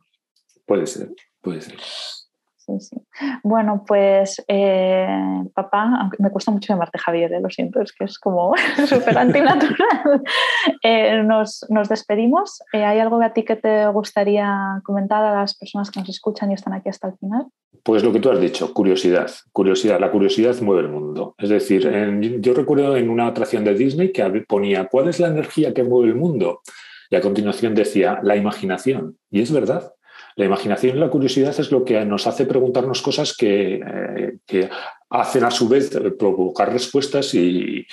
[0.64, 1.10] Puede ser,
[1.40, 1.76] puede ser.
[2.66, 2.96] Sí, sí.
[3.42, 8.04] Bueno, pues eh, papá, aunque me cuesta mucho llamarte Javier, eh, lo siento, es que
[8.04, 8.54] es como
[8.86, 9.76] súper antinatural.
[10.82, 12.62] Eh, nos, nos, despedimos.
[12.72, 16.54] ¿Hay algo a ti que te gustaría comentar a las personas que nos escuchan y
[16.54, 17.46] están aquí hasta el final?
[17.82, 20.00] Pues lo que tú has dicho, curiosidad, curiosidad.
[20.00, 21.34] La curiosidad mueve el mundo.
[21.38, 21.88] Es decir,
[22.40, 26.08] yo recuerdo en una atracción de Disney que ponía, ¿cuál es la energía que mueve
[26.08, 26.60] el mundo?
[27.10, 29.18] Y a continuación decía, la imaginación.
[29.30, 29.92] Y es verdad.
[30.36, 34.68] La imaginación y la curiosidad es lo que nos hace preguntarnos cosas que, eh,
[35.08, 37.86] hacen a su vez provocar respuestas y,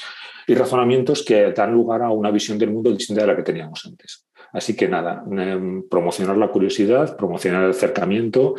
[0.45, 4.27] razonamientos que dan lugar a una visión del mundo distinta de la que teníamos antes.
[4.51, 8.55] Así que nada, em, promocionar la curiosidad, promocionar el acercamiento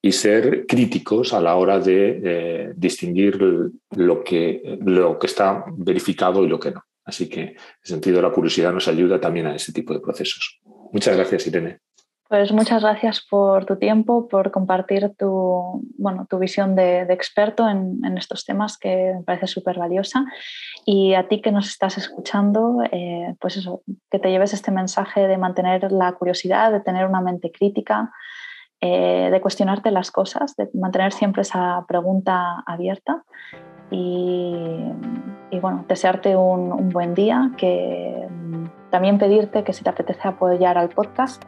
[0.00, 3.38] y ser críticos a la hora de eh, distinguir
[3.90, 6.82] lo que, lo que está verificado y lo que no.
[7.04, 10.60] Así que, en ese sentido, la curiosidad nos ayuda también a ese tipo de procesos.
[10.90, 11.80] Muchas gracias, Irene.
[12.28, 18.04] Pues muchas gracias por tu tiempo, por compartir tu, bueno, tu visión de, experto en,
[18.18, 20.24] estos temas que me parece súper valiosa.
[20.84, 25.28] Y a ti que nos estás escuchando, eh, pues eso, que te lleves este mensaje
[25.28, 28.10] de mantener la curiosidad, de tener una mente crítica,
[28.80, 33.22] eh, de cuestionarte las cosas, de mantener siempre esa pregunta abierta
[33.90, 34.90] y,
[35.60, 40.88] bueno, desearte un, buen día, que mm, también pedirte que si te apetece apoyar al
[40.88, 41.42] podcast,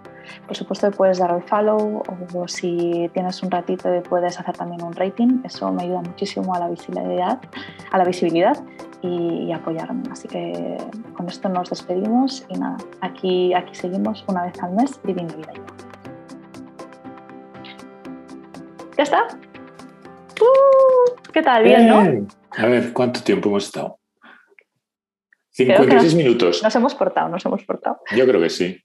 [0.47, 2.03] por supuesto puedes dar al follow
[2.35, 6.59] o si tienes un ratito puedes hacer también un rating, eso me ayuda muchísimo a
[6.59, 7.41] la visibilidad,
[7.91, 8.57] a la visibilidad
[9.03, 10.03] y, apoyarme.
[10.11, 10.77] Así que
[11.17, 15.53] con esto nos despedimos y nada, aquí, aquí seguimos una vez al mes viviendo vida.
[18.97, 19.29] ¿Ya está?
[21.32, 21.62] ¿Qué tal?
[21.64, 22.28] Bien, ¿no?
[22.51, 23.99] A ver, ¿cuánto tiempo hemos estado?
[25.51, 26.62] 56 minutos.
[26.62, 27.99] Nos hemos portado, nos hemos portado.
[28.16, 28.80] Yo creo que sí.